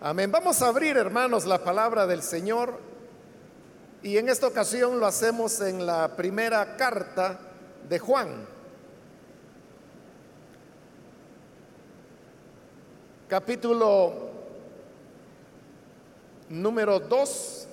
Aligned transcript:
Amén. 0.00 0.30
Vamos 0.30 0.60
a 0.60 0.68
abrir, 0.68 0.96
hermanos, 0.96 1.46
la 1.46 1.62
palabra 1.62 2.06
del 2.06 2.22
Señor. 2.22 2.78
Y 4.02 4.18
en 4.18 4.28
esta 4.28 4.46
ocasión 4.46 5.00
lo 5.00 5.06
hacemos 5.06 5.60
en 5.60 5.86
la 5.86 6.14
primera 6.14 6.76
carta 6.76 7.38
de 7.88 7.98
Juan. 7.98 8.46
Capítulo 13.28 14.12
número 16.50 17.00
2. 17.00 17.68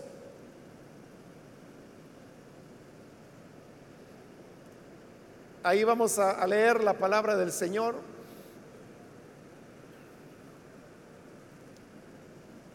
Ahí 5.63 5.83
vamos 5.83 6.17
a, 6.17 6.47
leer 6.47 6.83
la 6.83 6.93
palabra 6.93 7.35
del 7.35 7.51
Señor. 7.51 7.95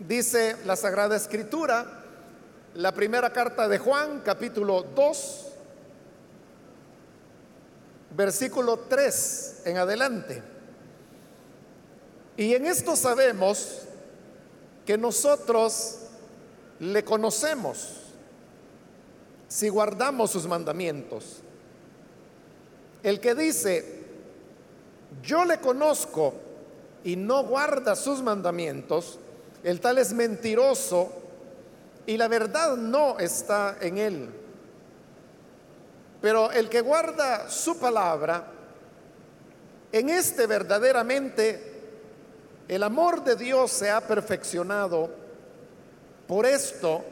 Dice 0.07 0.57
la 0.65 0.77
Sagrada 0.77 1.17
Escritura, 1.17 1.85
la 2.75 2.93
primera 2.93 3.33
carta 3.33 3.67
de 3.67 3.79
Juan, 3.79 4.21
capítulo 4.25 4.85
2, 4.95 5.47
versículo 8.17 8.79
3 8.89 9.63
en 9.65 9.79
adelante. 9.79 10.43
Y 12.37 12.55
en 12.55 12.67
esto 12.67 12.95
sabemos 12.95 13.81
que 14.85 14.97
nosotros 14.97 16.03
le 16.79 17.03
conocemos 17.03 17.95
si 19.49 19.69
guardamos 19.69 20.31
sus 20.31 20.47
mandamientos. 20.47 21.39
El 23.03 23.19
que 23.19 23.35
dice, 23.35 24.05
yo 25.21 25.45
le 25.45 25.59
conozco 25.59 26.35
y 27.03 27.17
no 27.17 27.43
guarda 27.43 27.97
sus 27.97 28.23
mandamientos, 28.23 29.19
el 29.63 29.81
tal 29.81 29.99
es 29.99 30.13
mentiroso 30.13 31.13
y 32.07 32.17
la 32.17 32.29
verdad 32.29 32.77
no 32.77 33.19
está 33.19 33.79
en 33.81 33.99
él. 33.99 34.31
Pero 36.21 36.51
el 36.51 36.69
que 36.69 36.81
guarda 36.81 37.49
su 37.49 37.79
palabra, 37.79 38.47
en 39.93 40.09
este 40.09 40.47
verdaderamente 40.47 41.77
el 42.69 42.83
amor 42.83 43.23
de 43.23 43.37
Dios 43.37 43.71
se 43.71 43.91
ha 43.91 44.01
perfeccionado. 44.01 45.11
Por 46.27 46.47
esto 46.47 47.05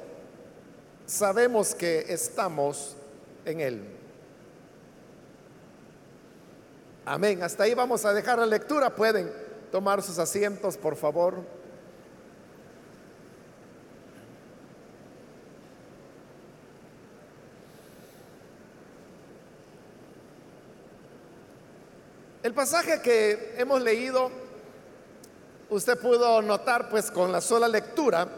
sabemos 1.06 1.74
que 1.74 2.06
estamos 2.08 2.96
en 3.44 3.60
Él. 3.60 3.84
Amén. 7.04 7.42
Hasta 7.42 7.64
ahí 7.64 7.74
vamos 7.74 8.04
a 8.04 8.12
dejar 8.12 8.38
la 8.38 8.46
lectura. 8.46 8.94
Pueden 8.94 9.30
tomar 9.70 10.02
sus 10.02 10.18
asientos, 10.18 10.76
por 10.76 10.96
favor. 10.96 11.36
El 22.54 22.60
pasaje 22.60 23.02
que 23.02 23.56
hemos 23.58 23.82
leído 23.82 24.30
usted 25.70 25.98
pudo 25.98 26.40
notar 26.40 26.88
pues 26.88 27.10
con 27.10 27.32
la 27.32 27.40
sola 27.40 27.66
lectura 27.66 28.28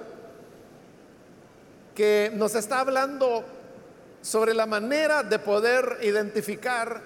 que 1.95 2.33
nos 2.33 2.55
está 2.55 2.81
hablando 2.81 3.45
sobre 4.23 4.55
la 4.55 4.65
manera 4.65 5.23
de 5.23 5.39
poder 5.39 5.99
identificar 6.01 7.03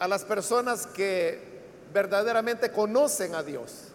a 0.00 0.08
las 0.08 0.24
personas 0.24 0.88
que 0.88 1.60
verdaderamente 1.94 2.72
conocen 2.72 3.36
a 3.36 3.44
Dios. 3.44 3.92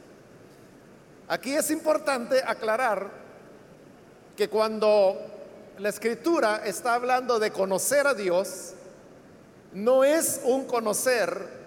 Aquí 1.28 1.54
es 1.54 1.70
importante 1.70 2.42
aclarar 2.48 3.10
que 4.38 4.48
cuando 4.48 5.18
la 5.80 5.90
escritura 5.90 6.62
está 6.64 6.94
hablando 6.94 7.40
de 7.40 7.52
conocer 7.52 8.08
a 8.08 8.14
Dios, 8.14 8.72
no 9.74 10.06
es 10.06 10.40
un 10.46 10.64
conocer 10.64 11.60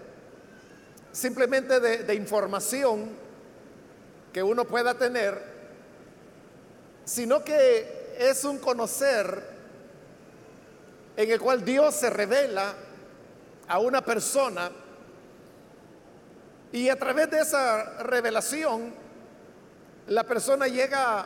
simplemente 1.15 1.79
de, 1.79 2.13
información 2.13 3.09
que 4.33 4.43
uno 4.43 4.65
pueda 4.65 4.95
tener, 4.95 5.41
sino 7.05 7.41
que 7.41 8.17
es 8.19 8.43
un 8.43 8.57
conocer 8.57 9.55
en 11.15 11.31
el 11.31 11.39
cual 11.39 11.63
Dios 11.63 11.95
se 11.95 12.09
revela 12.09 12.73
a 13.65 13.79
una 13.79 14.03
persona 14.03 14.69
y 16.73 16.89
a 16.89 16.99
través 16.99 17.31
de 17.31 17.39
esa 17.39 18.03
revelación 18.03 18.93
la 20.07 20.25
persona 20.25 20.67
llega 20.67 21.25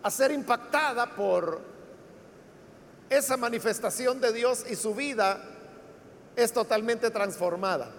a 0.00 0.10
ser 0.12 0.30
impactada 0.30 1.06
por 1.16 1.60
esa 3.08 3.36
manifestación 3.36 4.20
de 4.20 4.32
Dios 4.32 4.64
y 4.70 4.76
su 4.76 4.94
vida 4.94 5.59
es 6.42 6.52
totalmente 6.52 7.10
transformada. 7.10 7.90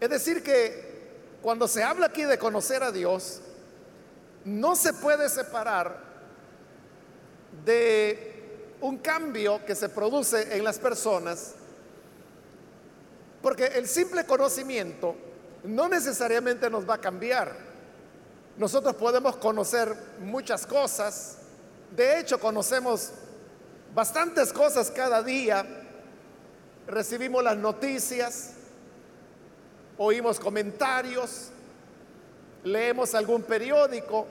Es 0.00 0.10
decir, 0.10 0.42
que 0.42 0.92
cuando 1.40 1.68
se 1.68 1.82
habla 1.82 2.06
aquí 2.06 2.24
de 2.24 2.38
conocer 2.38 2.82
a 2.82 2.90
Dios, 2.90 3.40
no 4.44 4.74
se 4.74 4.92
puede 4.92 5.28
separar 5.28 5.96
de 7.64 8.32
un 8.80 8.98
cambio 8.98 9.64
que 9.64 9.74
se 9.74 9.88
produce 9.88 10.56
en 10.56 10.64
las 10.64 10.78
personas, 10.78 11.54
porque 13.40 13.66
el 13.66 13.86
simple 13.86 14.24
conocimiento 14.24 15.14
no 15.64 15.88
necesariamente 15.88 16.68
nos 16.68 16.88
va 16.88 16.94
a 16.94 17.00
cambiar. 17.00 17.54
Nosotros 18.56 18.94
podemos 18.96 19.36
conocer 19.36 19.94
muchas 20.20 20.66
cosas, 20.66 21.38
de 21.94 22.18
hecho 22.18 22.40
conocemos 22.40 23.12
bastantes 23.94 24.52
cosas 24.52 24.90
cada 24.90 25.22
día, 25.22 25.81
recibimos 26.86 27.42
las 27.42 27.56
noticias, 27.56 28.54
oímos 29.98 30.38
comentarios, 30.40 31.50
leemos 32.64 33.14
algún 33.14 33.42
periódico, 33.42 34.26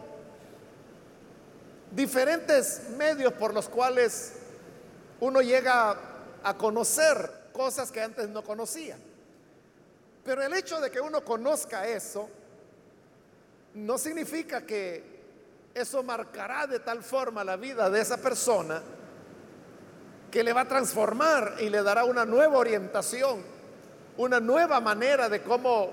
diferentes 1.91 2.89
medios 2.97 3.33
por 3.33 3.53
los 3.53 3.67
cuales 3.67 4.33
uno 5.19 5.41
llega 5.41 5.97
a 6.43 6.57
conocer 6.57 7.49
cosas 7.53 7.91
que 7.91 8.01
antes 8.01 8.29
no 8.29 8.43
conocía. 8.43 8.97
Pero 10.23 10.43
el 10.43 10.53
hecho 10.53 10.79
de 10.79 10.91
que 10.91 11.01
uno 11.01 11.23
conozca 11.23 11.87
eso 11.87 12.29
no 13.73 13.97
significa 13.97 14.65
que 14.65 15.21
eso 15.73 16.03
marcará 16.03 16.67
de 16.67 16.79
tal 16.79 17.03
forma 17.03 17.43
la 17.43 17.55
vida 17.55 17.89
de 17.89 18.01
esa 18.01 18.17
persona 18.17 18.81
que 20.31 20.43
le 20.43 20.53
va 20.53 20.61
a 20.61 20.67
transformar 20.67 21.55
y 21.59 21.69
le 21.69 21.83
dará 21.83 22.05
una 22.05 22.25
nueva 22.25 22.57
orientación 22.57 23.61
una 24.17 24.39
nueva 24.39 24.79
manera 24.79 25.29
de 25.29 25.41
cómo 25.41 25.89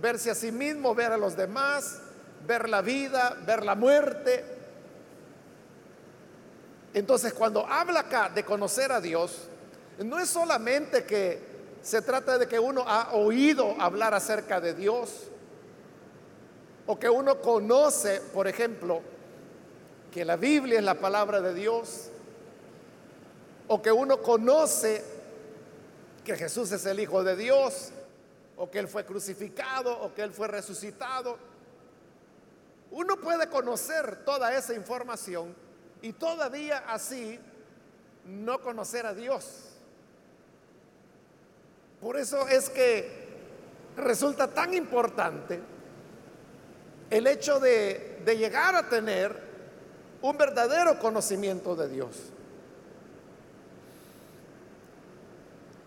verse 0.00 0.30
a 0.30 0.34
sí 0.34 0.52
mismo, 0.52 0.94
ver 0.94 1.12
a 1.12 1.16
los 1.16 1.36
demás, 1.36 2.00
ver 2.46 2.68
la 2.68 2.82
vida, 2.82 3.36
ver 3.44 3.64
la 3.64 3.74
muerte. 3.74 4.44
Entonces, 6.94 7.32
cuando 7.32 7.66
habla 7.66 8.00
acá 8.00 8.30
de 8.32 8.44
conocer 8.44 8.92
a 8.92 9.00
Dios, 9.00 9.48
no 9.98 10.18
es 10.18 10.28
solamente 10.28 11.04
que 11.04 11.52
se 11.82 12.02
trata 12.02 12.38
de 12.38 12.46
que 12.46 12.58
uno 12.58 12.84
ha 12.86 13.12
oído 13.12 13.74
hablar 13.80 14.14
acerca 14.14 14.60
de 14.60 14.74
Dios, 14.74 15.28
o 16.86 16.98
que 16.98 17.08
uno 17.08 17.40
conoce, 17.40 18.20
por 18.32 18.46
ejemplo, 18.46 19.02
que 20.12 20.24
la 20.24 20.36
Biblia 20.36 20.78
es 20.78 20.84
la 20.84 20.94
palabra 20.94 21.40
de 21.40 21.54
Dios, 21.54 22.11
o 23.72 23.80
que 23.80 23.90
uno 23.90 24.20
conoce 24.20 25.02
que 26.26 26.36
Jesús 26.36 26.70
es 26.72 26.84
el 26.84 27.00
Hijo 27.00 27.24
de 27.24 27.34
Dios, 27.34 27.90
o 28.58 28.70
que 28.70 28.78
Él 28.78 28.86
fue 28.86 29.06
crucificado, 29.06 29.98
o 29.98 30.12
que 30.12 30.20
Él 30.20 30.30
fue 30.30 30.46
resucitado. 30.46 31.38
Uno 32.90 33.16
puede 33.16 33.48
conocer 33.48 34.26
toda 34.26 34.54
esa 34.54 34.74
información 34.74 35.56
y 36.02 36.12
todavía 36.12 36.84
así 36.86 37.40
no 38.26 38.60
conocer 38.60 39.06
a 39.06 39.14
Dios. 39.14 39.70
Por 41.98 42.18
eso 42.18 42.46
es 42.48 42.68
que 42.68 43.26
resulta 43.96 44.48
tan 44.48 44.74
importante 44.74 45.62
el 47.08 47.26
hecho 47.26 47.58
de, 47.58 48.22
llegar 48.26 48.76
a 48.76 48.90
tener 48.90 49.34
un 50.20 50.36
verdadero 50.36 50.98
conocimiento 50.98 51.74
de 51.74 51.88
Dios. 51.88 52.31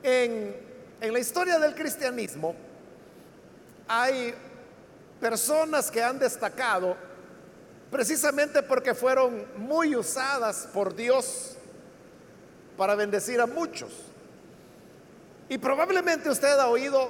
En, 0.08 0.56
la 1.02 1.18
historia 1.18 1.58
del 1.58 1.74
cristianismo 1.74 2.54
hay 3.88 4.36
personas 5.20 5.90
que 5.90 6.04
han 6.04 6.20
destacado 6.20 6.96
precisamente 7.90 8.62
porque 8.62 8.94
fueron 8.94 9.48
muy 9.58 9.96
usadas 9.96 10.68
por 10.72 10.96
Dios 10.96 11.56
para 12.78 12.94
bendecir 12.94 13.42
a 13.42 13.48
muchos. 13.48 13.90
Y 15.50 15.58
probablemente 15.58 16.30
usted 16.30 16.60
ha 16.60 16.68
oído 16.68 17.10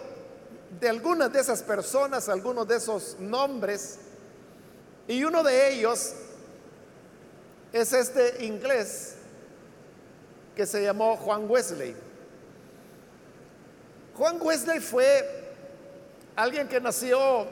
de 0.79 0.87
algunas 0.87 1.33
de 1.33 1.41
esas 1.41 1.63
personas, 1.63 2.29
algunos 2.29 2.65
de 2.65 2.77
esos 2.77 3.17
nombres, 3.19 3.97
y 5.05 5.21
uno 5.25 5.43
de 5.43 5.73
ellos 5.73 6.13
es 7.73 7.91
este 7.91 8.45
inglés 8.45 9.15
que 10.55 10.65
se 10.65 10.81
llamó 10.81 11.17
Juan 11.17 11.49
Wesley. 11.49 12.04
Juan 14.17 14.37
Wesley 14.41 14.79
fue 14.79 15.43
alguien 16.37 16.69
que 16.69 16.79
nació 16.79 17.47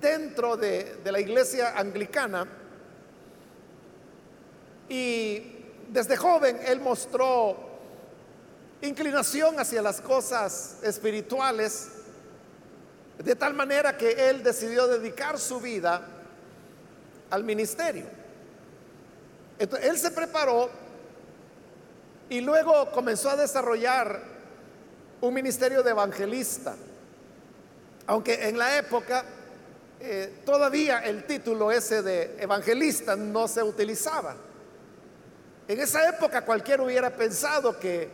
dentro 0.00 0.56
de, 0.56 1.00
la 1.04 1.18
iglesia 1.18 1.76
anglicana 1.76 2.46
y 4.88 5.42
desde 5.88 6.16
joven 6.16 6.60
él 6.64 6.80
mostró 6.80 7.56
inclinación 8.82 9.58
hacia 9.58 9.82
las 9.82 10.00
cosas 10.00 10.76
espirituales, 10.84 11.88
de 13.18 13.34
tal 13.34 13.54
manera 13.54 13.96
que 13.96 14.30
él 14.30 14.44
decidió 14.44 14.86
dedicar 14.86 15.40
su 15.40 15.60
vida 15.60 16.06
al 17.30 17.42
ministerio. 17.42 18.06
Él 19.58 19.98
se 19.98 20.10
preparó 20.12 20.70
y 22.28 22.40
luego 22.40 22.92
comenzó 22.92 23.30
a 23.30 23.36
desarrollar 23.36 24.33
un 25.26 25.34
ministerio 25.34 25.82
de 25.82 25.90
evangelista. 25.90 26.74
Aunque 28.06 28.48
en 28.48 28.58
la 28.58 28.76
época 28.76 29.24
eh, 30.00 30.42
todavía 30.44 30.98
el 30.98 31.24
título 31.24 31.72
ese 31.72 32.02
de 32.02 32.36
evangelista 32.38 33.16
no 33.16 33.48
se 33.48 33.62
utilizaba. 33.62 34.36
En 35.66 35.80
esa 35.80 36.06
época 36.08 36.44
cualquiera 36.44 36.82
hubiera 36.82 37.08
pensado 37.08 37.78
que 37.78 38.08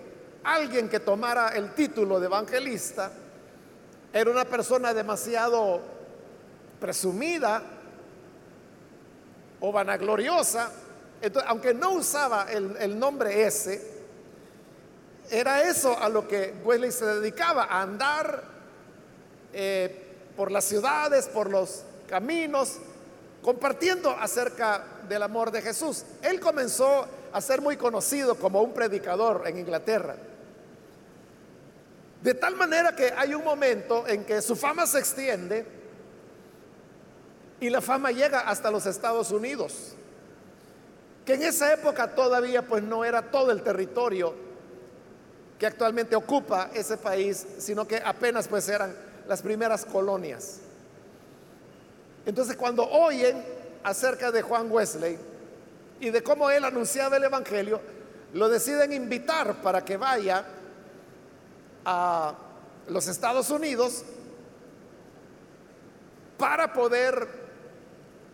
alguien 0.44 0.88
que 0.88 1.00
tomara 1.00 1.48
el 1.48 1.74
título 1.74 2.20
de 2.20 2.26
evangelista 2.26 3.10
era 4.12 4.30
una 4.30 4.44
persona 4.44 4.94
demasiado 4.94 5.80
presumida 6.78 7.62
o 9.58 9.72
vanagloriosa. 9.72 10.70
Aunque 11.48 11.74
no 11.74 11.94
usaba 11.94 12.46
el, 12.50 12.98
nombre 12.98 13.44
ese, 13.44 13.99
era 15.30 15.62
eso 15.62 15.96
a 15.98 16.08
lo 16.08 16.26
que 16.26 16.54
Wesley 16.64 16.90
se 16.90 17.06
dedicaba, 17.06 17.64
a 17.64 17.82
andar 17.82 18.42
eh, 19.52 20.06
por 20.36 20.50
las 20.50 20.64
ciudades, 20.64 21.28
por 21.28 21.50
los 21.50 21.84
caminos, 22.08 22.78
compartiendo 23.42 24.10
acerca 24.10 24.84
del 25.08 25.22
amor 25.22 25.50
de 25.50 25.62
Jesús. 25.62 26.04
Él 26.22 26.40
comenzó 26.40 27.06
a 27.32 27.40
ser 27.40 27.60
muy 27.60 27.76
conocido 27.76 28.34
como 28.34 28.60
un 28.60 28.74
predicador 28.74 29.44
en 29.46 29.58
Inglaterra. 29.58 30.16
De 32.22 32.34
tal 32.34 32.56
manera 32.56 32.94
que 32.94 33.12
hay 33.16 33.32
un 33.32 33.44
momento 33.44 34.06
en 34.06 34.24
que 34.24 34.42
su 34.42 34.56
fama 34.56 34.86
se 34.86 34.98
extiende 34.98 35.64
y 37.60 37.70
la 37.70 37.80
fama 37.80 38.10
llega 38.10 38.40
hasta 38.40 38.70
los 38.70 38.84
Estados 38.84 39.30
Unidos, 39.30 39.94
que 41.24 41.34
en 41.34 41.42
esa 41.44 41.72
época 41.72 42.14
todavía 42.14 42.66
pues 42.66 42.82
no 42.82 43.04
era 43.04 43.30
todo 43.30 43.52
el 43.52 43.62
territorio 43.62 44.49
que 45.60 45.66
actualmente 45.66 46.16
ocupa 46.16 46.70
ese 46.74 46.96
país, 46.96 47.46
sino 47.58 47.86
que 47.86 48.02
apenas 48.04 48.48
pues 48.48 48.68
eran 48.68 48.96
las 49.28 49.42
primeras 49.42 49.84
colonias. 49.84 50.58
Entonces 52.26 52.56
cuando 52.56 52.84
oyen 52.88 53.44
acerca 53.84 54.32
de 54.32 54.42
Juan 54.42 54.72
Wesley, 54.72 55.18
y 56.00 56.10
de 56.10 56.22
cómo 56.22 56.50
él 56.50 56.64
anunciaba 56.64 57.18
el 57.18 57.24
Evangelio, 57.24 57.80
lo 58.32 58.48
deciden 58.48 58.92
invitar 58.92 59.60
para 59.62 59.84
que 59.84 59.96
vaya 59.98 60.44
a 61.84 62.34
los 62.88 63.06
Estados 63.06 63.50
Unidos 63.50 64.02
para 66.38 66.72
poder 66.72 67.28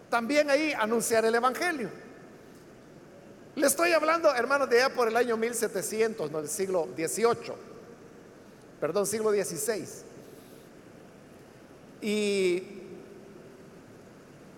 también 0.08 0.48
ahí 0.48 0.72
anunciar 0.72 1.24
el 1.24 1.34
Evangelio. 1.34 1.90
Le 3.56 3.66
estoy 3.66 3.92
hablando, 3.92 4.34
hermanos, 4.34 4.68
de 4.68 4.82
allá 4.82 4.94
por 4.94 5.08
el 5.08 5.16
año 5.16 5.38
1700, 5.38 6.30
no 6.30 6.42
del 6.42 6.48
siglo 6.50 6.88
XVIII, 6.94 7.54
perdón, 8.78 9.06
siglo 9.06 9.30
XVI. 9.30 9.88
Y 12.02 12.62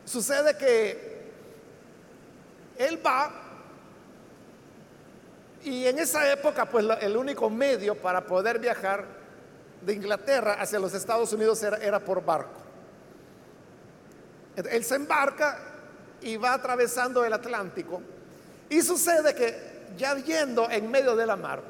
sucede 0.04 0.56
que 0.56 1.30
él 2.76 3.00
va 3.06 3.30
y 5.62 5.86
en 5.86 6.00
esa 6.00 6.32
época 6.32 6.68
pues 6.68 6.84
el 7.00 7.16
único 7.16 7.48
medio 7.48 7.94
para 7.94 8.26
poder 8.26 8.58
viajar 8.58 9.04
de 9.80 9.92
Inglaterra 9.92 10.54
hacia 10.54 10.80
los 10.80 10.92
Estados 10.92 11.32
Unidos 11.32 11.62
era, 11.62 12.00
por 12.00 12.24
barco. 12.24 12.60
Él 14.56 14.84
se 14.84 14.96
embarca 14.96 15.56
y 16.20 16.36
va 16.36 16.54
atravesando 16.54 17.24
el 17.24 17.32
Atlántico 17.32 18.02
y 18.70 18.82
sucede 18.82 19.34
que 19.34 19.78
ya 19.96 20.16
yendo 20.16 20.70
en 20.70 20.90
medio 20.90 21.16
de 21.16 21.26
la 21.26 21.36
mar, 21.36 21.62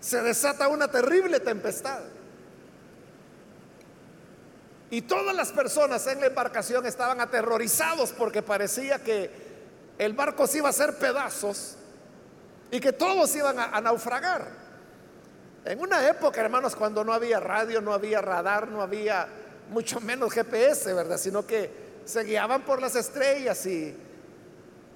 se 0.00 0.22
desata 0.22 0.68
una 0.68 0.88
terrible 0.88 1.40
tempestad. 1.40 2.00
Y 4.90 5.02
todas 5.02 5.34
las 5.34 5.52
personas 5.52 6.06
en 6.08 6.20
la 6.20 6.26
embarcación 6.26 6.84
estaban 6.84 7.20
aterrorizados 7.20 8.12
porque 8.12 8.42
parecía 8.42 8.98
que 8.98 9.30
el 9.98 10.14
barco 10.14 10.46
se 10.46 10.58
iba 10.58 10.66
a 10.66 10.70
hacer 10.70 10.96
pedazos 10.98 11.76
y 12.70 12.80
que 12.80 12.92
todos 12.92 13.34
iban 13.36 13.58
a, 13.58 13.80
naufragar. 13.80 14.48
En 15.64 15.80
una 15.80 16.08
época, 16.08 16.40
hermanos, 16.40 16.74
cuando 16.74 17.04
no 17.04 17.12
había 17.12 17.38
radio, 17.38 17.80
no 17.80 17.92
había 17.92 18.20
radar, 18.20 18.68
no 18.68 18.82
había 18.82 19.28
mucho 19.70 20.00
menos 20.00 20.32
GPS, 20.32 20.92
¿verdad? 20.92 21.18
Sino 21.18 21.46
que 21.46 21.70
se 22.04 22.24
guiaban 22.24 22.62
por 22.62 22.80
las 22.80 22.96
estrellas 22.96 23.64
y 23.66 23.96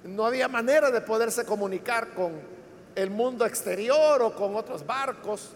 no 0.05 0.25
había 0.25 0.47
manera 0.47 0.91
de 0.91 1.01
poderse 1.01 1.45
comunicar 1.45 2.13
con 2.13 2.33
el 2.95 3.09
mundo 3.09 3.45
exterior 3.45 4.21
o 4.21 4.35
con 4.35 4.55
otros 4.55 4.85
barcos. 4.85 5.49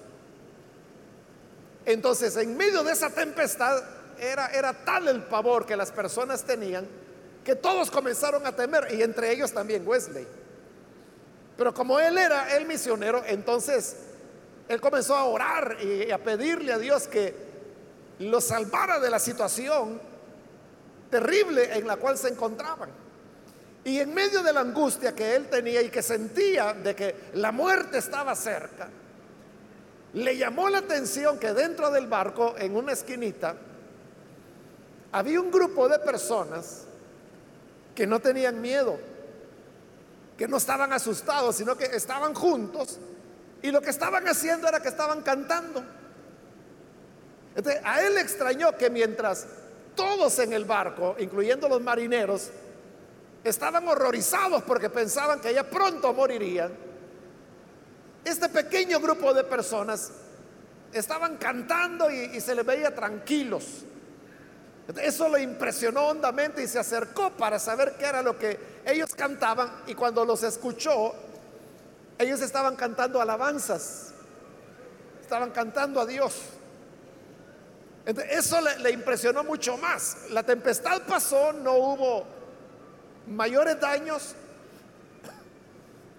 Entonces, 1.86 2.36
en 2.38 2.58
medio 2.58 2.84
de 2.84 2.92
esa 2.92 3.10
tempestad, 3.10 3.82
era, 4.20 4.74
tal 4.86 5.08
el 5.08 5.24
pavor 5.24 5.66
que 5.66 5.78
las 5.78 5.92
personas 5.92 6.44
tenían 6.44 6.88
que 7.44 7.56
todos 7.56 7.90
comenzaron 7.90 8.46
a 8.46 8.56
temer, 8.56 8.88
y 8.92 9.02
entre 9.02 9.32
ellos 9.32 9.54
también 9.54 9.88
Wesley. 9.88 10.28
Pero 11.58 11.74
como 11.74 12.00
él 12.00 12.18
era 12.18 12.56
el 12.56 12.66
misionero, 12.66 13.24
entonces 13.26 13.96
él 14.68 14.82
comenzó 14.82 15.16
a 15.16 15.24
orar 15.26 15.78
y 15.82 16.12
a 16.12 16.18
pedirle 16.18 16.74
a 16.74 16.78
Dios 16.78 17.08
que 17.08 17.34
lo 18.20 18.42
salvara 18.42 19.00
de 19.00 19.10
la 19.10 19.20
situación 19.20 20.00
terrible 21.10 21.78
en 21.78 21.88
la 21.88 21.98
cual 21.98 22.18
se 22.18 22.28
encontraban. 22.28 23.09
Y 23.90 24.00
en 24.00 24.14
medio 24.14 24.44
de 24.44 24.54
la 24.54 24.60
angustia 24.60 25.16
que 25.16 25.36
él 25.36 25.48
tenía 25.50 25.82
y 25.82 25.90
que 25.90 26.04
sentía 26.04 26.76
de 26.76 26.96
que 26.96 27.16
la 27.34 27.52
muerte 27.52 27.98
estaba 27.98 28.36
cerca, 28.36 28.88
le 30.14 30.38
llamó 30.38 30.70
la 30.70 30.78
atención 30.78 31.40
que 31.40 31.54
dentro 31.54 31.90
del 31.90 32.06
barco, 32.06 32.54
en 32.60 32.76
una 32.76 32.92
esquinita, 32.92 33.56
había 35.12 35.42
un 35.42 35.50
grupo 35.50 35.90
de 35.90 35.98
personas 35.98 36.84
que 37.96 38.06
no 38.06 38.20
tenían 38.20 38.62
miedo, 38.62 39.00
que 40.38 40.48
no 40.48 40.58
estaban 40.58 40.94
asustados, 40.94 41.56
sino 41.56 41.76
que 41.76 41.86
estaban 41.86 42.36
juntos 42.36 43.00
y 43.64 43.72
lo 43.72 43.82
que 43.82 43.90
estaban 43.90 44.28
haciendo 44.28 44.68
era 44.68 44.84
que 44.84 44.90
estaban 44.90 45.24
cantando. 45.24 45.84
Entonces, 47.56 47.82
a 47.84 48.04
él 48.04 48.20
extrañó 48.20 48.78
que 48.78 48.92
mientras 48.92 49.48
todos 49.96 50.38
en 50.38 50.54
el 50.54 50.66
barco, 50.66 51.16
incluyendo 51.18 51.68
los 51.68 51.82
marineros, 51.82 52.52
estaban 53.44 53.88
horrorizados 53.88 54.64
porque 54.64 54.90
pensaban 54.90 55.40
que 55.40 55.54
ya 55.54 55.64
pronto 55.64 56.14
morirían, 56.14 56.72
este 58.24 58.50
pequeño 58.50 59.00
grupo 59.00 59.34
de 59.34 59.44
personas 59.44 60.12
estaban 60.94 61.38
cantando 61.38 62.10
y, 62.10 62.40
se 62.42 62.56
les 62.56 62.66
veía 62.66 62.94
tranquilos. 62.94 63.86
Eso 65.02 65.30
lo 65.30 65.38
impresionó 65.38 66.08
hondamente 66.08 66.64
y 66.64 66.68
se 66.68 66.80
acercó 66.80 67.30
para 67.32 67.60
saber 67.60 67.96
qué 67.98 68.06
era 68.06 68.22
lo 68.24 68.38
que 68.38 68.60
ellos 68.86 69.14
cantaban 69.16 69.84
y 69.86 69.94
cuando 69.94 70.26
los 70.26 70.42
escuchó, 70.44 71.14
ellos 72.18 72.42
estaban 72.42 72.76
cantando 72.76 73.22
alabanzas, 73.22 74.14
estaban 75.22 75.52
cantando 75.52 76.02
a 76.02 76.06
Dios. 76.08 76.42
eso 78.06 78.60
le, 78.62 78.80
le 78.80 78.92
impresionó 78.92 79.44
mucho 79.44 79.78
más. 79.78 80.18
La 80.32 80.42
tempestad 80.42 81.04
pasó, 81.04 81.54
no 81.54 81.74
hubo 81.74 82.39
mayores 83.28 83.80
daños, 83.80 84.36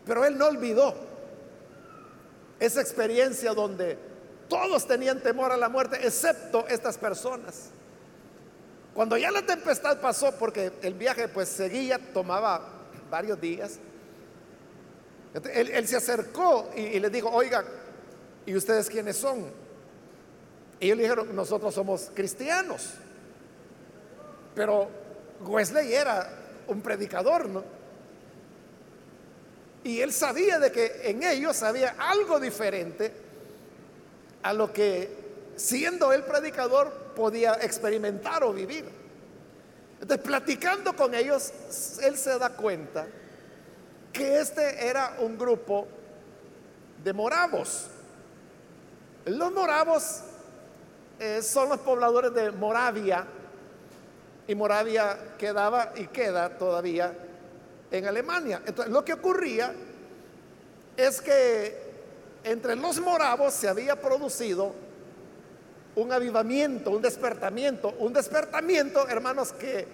pero 0.07 0.25
él 0.25 0.37
no 0.39 0.47
olvidó 0.47 0.95
esa 2.59 2.81
experiencia 2.81 3.55
donde 3.55 3.99
todos 4.49 4.87
tenían 4.87 5.21
temor 5.21 5.53
a 5.53 5.57
la 5.57 5.69
muerte, 5.69 5.99
excepto 6.07 6.67
estas 6.69 6.99
personas. 6.99 7.71
Cuando 8.95 9.17
ya 9.17 9.31
la 9.31 9.43
tempestad 9.43 10.01
pasó, 10.01 10.33
porque 10.39 10.73
el 10.83 10.95
viaje 10.95 11.29
pues 11.29 11.49
seguía, 11.49 11.99
tomaba 12.13 12.69
varios 13.11 13.41
días, 13.41 13.79
él, 15.55 15.87
se 15.87 15.97
acercó 15.97 16.71
y, 16.77 16.99
le 16.99 17.09
dijo, 17.09 17.31
oiga, 17.31 17.65
¿y 18.45 18.57
ustedes 18.57 18.91
quiénes 18.91 19.17
son? 19.17 19.61
ellos 20.81 20.97
le 20.97 21.03
dijeron, 21.03 21.37
nosotros 21.37 21.75
somos 21.75 22.11
cristianos. 22.15 22.95
Pero 24.55 24.89
Wesley 25.43 25.93
era 25.93 26.40
un 26.67 26.81
predicador, 26.81 27.49
¿no? 27.49 27.65
Y 29.83 30.01
él 30.01 30.13
sabía 30.13 30.59
de 30.59 30.71
que 30.71 31.01
en 31.05 31.23
ellos 31.23 31.63
había 31.63 31.97
algo 31.99 32.39
diferente 32.39 33.13
a 34.43 34.53
lo 34.53 34.73
que 34.73 35.09
siendo 35.57 36.13
el 36.13 36.23
predicador 36.23 36.93
podía 37.15 37.55
experimentar 37.63 38.45
o 38.45 38.53
vivir. 38.53 38.85
Entonces, 40.01 40.27
platicando 40.27 40.95
con 40.95 41.15
ellos, 41.15 41.53
él 42.03 42.17
se 42.17 42.39
da 42.39 42.51
cuenta 42.51 43.07
que 44.13 44.41
este 44.41 44.87
era 44.87 45.17
un 45.21 45.39
grupo 45.39 45.87
de 47.03 47.13
moravos. 47.13 47.87
Los 49.27 49.53
moravos 49.53 50.23
eh, 51.19 51.43
son 51.43 51.69
los 51.69 51.79
pobladores 51.81 52.33
de 52.33 52.51
Moravia, 52.51 53.27
y 54.51 54.55
Moravia 54.57 55.17
quedaba 55.39 55.93
y 55.95 56.09
queda 56.09 56.59
todavía 56.59 57.15
en 57.89 58.05
Alemania. 58.05 58.61
Entonces, 58.67 58.93
lo 58.93 59.05
que 59.05 59.13
ocurría 59.13 59.73
es 60.97 61.21
que 61.21 61.81
entre 62.43 62.75
los 62.75 63.01
moravos 63.01 63.55
se 63.55 63.69
había 63.69 63.95
producido 64.01 64.75
un 65.95 66.11
avivamiento, 66.11 66.91
un 66.91 67.01
despertamiento, 67.01 67.95
un 68.01 68.13
despertamiento, 68.13 69.07
hermanos, 69.07 69.53
que 69.53 69.87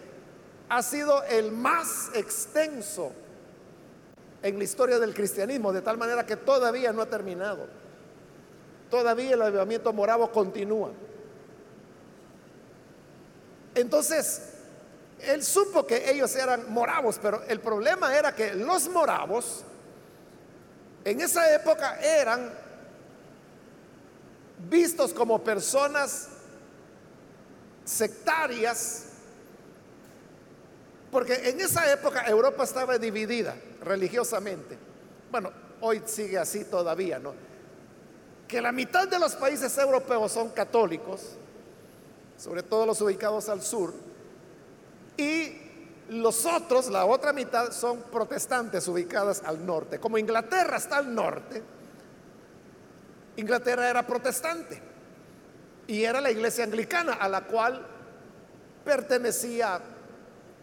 ha 0.70 0.82
sido 0.82 1.22
el 1.24 1.52
más 1.52 2.10
extenso 2.14 3.12
en 4.42 4.56
la 4.56 4.64
historia 4.64 4.98
del 4.98 5.12
cristianismo, 5.12 5.70
de 5.70 5.82
tal 5.82 5.98
manera 5.98 6.24
que 6.24 6.36
todavía 6.36 6.94
no 6.94 7.02
ha 7.02 7.06
terminado. 7.10 7.66
Todavía 8.90 9.34
el 9.34 9.42
avivamiento 9.42 9.92
moravo 9.92 10.32
continúa. 10.32 10.92
Entonces, 13.76 14.40
él 15.20 15.44
supo 15.44 15.86
que 15.86 16.10
ellos 16.10 16.34
eran 16.34 16.72
moravos, 16.72 17.18
pero 17.20 17.42
el 17.46 17.60
problema 17.60 18.16
era 18.16 18.34
que 18.34 18.54
los 18.54 18.88
moravos 18.88 19.64
en 21.04 21.20
esa 21.20 21.54
época 21.54 22.00
eran 22.00 22.52
vistos 24.70 25.12
como 25.12 25.44
personas 25.44 26.28
sectarias, 27.84 29.04
porque 31.12 31.34
en 31.50 31.60
esa 31.60 31.92
época 31.92 32.26
Europa 32.26 32.64
estaba 32.64 32.96
dividida 32.96 33.54
religiosamente. 33.82 34.78
Bueno, 35.30 35.52
hoy 35.82 36.02
sigue 36.06 36.38
así 36.38 36.64
todavía, 36.64 37.18
¿no? 37.18 37.34
Que 38.48 38.62
la 38.62 38.72
mitad 38.72 39.06
de 39.06 39.18
los 39.18 39.36
países 39.36 39.76
europeos 39.76 40.32
son 40.32 40.48
católicos, 40.48 41.36
sobre 42.36 42.62
todo 42.62 42.86
los 42.86 43.00
ubicados 43.00 43.48
al 43.48 43.62
sur, 43.62 43.94
y 45.16 45.52
los 46.08 46.46
otros, 46.46 46.88
la 46.88 47.04
otra 47.04 47.32
mitad, 47.32 47.72
son 47.72 48.02
protestantes 48.02 48.86
ubicadas 48.88 49.42
al 49.44 49.64
norte. 49.64 49.98
Como 49.98 50.18
Inglaterra 50.18 50.76
está 50.76 50.98
al 50.98 51.14
norte, 51.14 51.62
Inglaterra 53.36 53.88
era 53.88 54.06
protestante 54.06 54.80
y 55.86 56.04
era 56.04 56.20
la 56.20 56.30
iglesia 56.30 56.64
anglicana 56.64 57.14
a 57.14 57.28
la 57.28 57.42
cual 57.42 57.86
pertenecía 58.84 59.80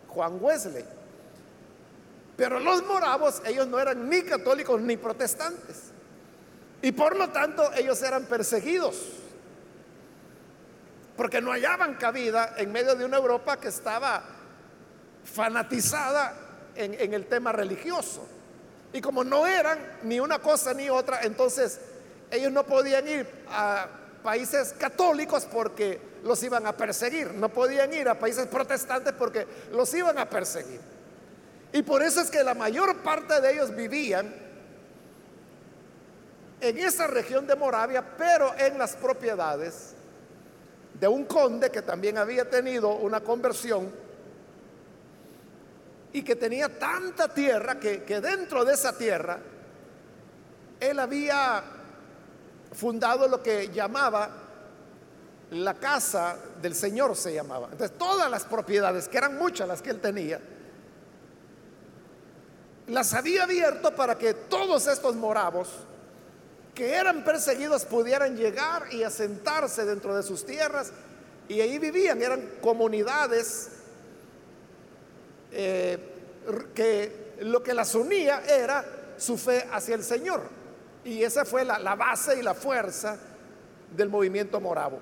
Juan 0.08 0.38
Wesley. 0.40 0.86
Pero 2.36 2.60
los 2.60 2.84
moravos, 2.86 3.42
ellos 3.46 3.68
no 3.68 3.80
eran 3.80 4.10
ni 4.10 4.24
católicos 4.24 4.82
ni 4.82 4.98
protestantes. 4.98 5.92
Y 6.82 6.92
por 6.92 7.16
lo 7.16 7.30
tanto 7.30 7.72
ellos 7.74 8.02
eran 8.02 8.26
perseguidos. 8.26 9.23
Porque 11.16 11.42
no 11.42 11.52
hallaban 11.52 11.96
cabida 11.96 12.56
en 12.58 12.72
medio 12.72 12.96
de 12.96 13.06
una 13.06 13.18
Europa 13.18 13.58
que 13.58 13.68
estaba 13.68 14.24
fanatizada 15.24 16.34
en, 16.76 17.14
el 17.14 17.28
tema 17.28 17.52
religioso. 17.52 18.28
Y 18.92 19.02
como 19.02 19.24
no 19.24 19.48
eran 19.48 19.80
ni 20.04 20.20
una 20.20 20.40
cosa 20.40 20.74
ni 20.74 20.90
otra, 20.90 21.22
entonces 21.22 21.80
ellos 22.32 22.52
no 22.52 22.66
podían 22.66 23.08
ir 23.08 23.28
a 23.50 23.88
países 24.24 24.74
católicos 24.74 25.48
porque 25.52 26.00
los 26.24 26.42
iban 26.44 26.66
a 26.66 26.76
perseguir. 26.76 27.34
No 27.34 27.50
podían 27.50 27.94
ir 27.94 28.08
a 28.10 28.18
países 28.18 28.48
protestantes 28.48 29.14
porque 29.14 29.48
los 29.72 29.94
iban 29.94 30.18
a 30.18 30.30
perseguir. 30.30 30.80
Y 31.72 31.82
por 31.82 32.04
eso 32.04 32.22
es 32.22 32.30
que 32.30 32.44
la 32.44 32.54
mayor 32.54 32.98
parte 32.98 33.42
de 33.42 33.54
ellos 33.54 33.76
vivían 33.76 34.34
en 36.62 36.78
esa 36.78 37.08
región 37.08 37.46
de 37.46 37.56
Moravia, 37.56 38.16
pero 38.18 38.54
en 38.58 38.78
las 38.78 38.96
propiedades 38.96 39.93
de 41.00 41.08
un 41.08 41.26
conde 41.26 41.70
que 41.70 41.82
también 41.82 42.18
había 42.18 42.50
tenido 42.50 42.96
una 42.96 43.22
conversión 43.22 43.92
y 46.14 46.22
que 46.24 46.36
tenía 46.36 46.80
tanta 46.80 47.34
tierra 47.34 47.80
que, 47.80 48.04
que 48.04 48.22
dentro 48.22 48.64
de 48.64 48.74
esa 48.74 48.96
tierra 48.98 49.40
él 50.80 51.00
había 51.00 51.64
fundado 52.72 53.28
lo 53.28 53.42
que 53.42 53.70
llamaba 53.70 54.30
la 55.52 55.76
casa 55.76 56.38
del 56.62 56.74
Señor, 56.74 57.16
se 57.16 57.34
llamaba. 57.34 57.70
Entonces, 57.72 57.98
todas 57.98 58.30
las 58.30 58.46
propiedades, 58.46 59.08
que 59.08 59.18
eran 59.18 59.38
muchas 59.38 59.68
las 59.68 59.82
que 59.82 59.92
él 59.92 60.02
tenía, 60.02 60.40
las 62.88 63.14
había 63.14 63.44
abierto 63.44 63.96
para 63.96 64.18
que 64.18 64.34
todos 64.34 64.88
estos 64.88 65.16
moravos 65.16 65.70
que 66.74 66.96
eran 66.96 67.24
perseguidos 67.24 67.86
pudieran 67.86 68.36
llegar 68.36 68.92
y 68.92 69.04
asentarse 69.04 69.86
dentro 69.86 70.16
de 70.16 70.24
sus 70.24 70.46
tierras 70.46 70.92
y 71.48 71.62
ahí 71.62 71.78
vivían, 71.78 72.22
eran 72.22 72.42
comunidades 72.62 73.70
eh, 75.52 76.00
que 76.74 77.36
lo 77.42 77.62
que 77.62 77.74
las 77.74 77.94
unía 77.96 78.44
era 78.48 78.86
su 79.18 79.38
fe 79.38 79.68
hacia 79.72 79.96
el 79.96 80.04
Señor. 80.04 80.42
Y 81.06 81.24
esa 81.24 81.46
fue 81.46 81.66
la, 81.66 81.96
base 81.96 82.40
y 82.40 82.42
la 82.42 82.54
fuerza 82.54 83.18
del 83.96 84.10
movimiento 84.10 84.60
moravo. 84.60 85.00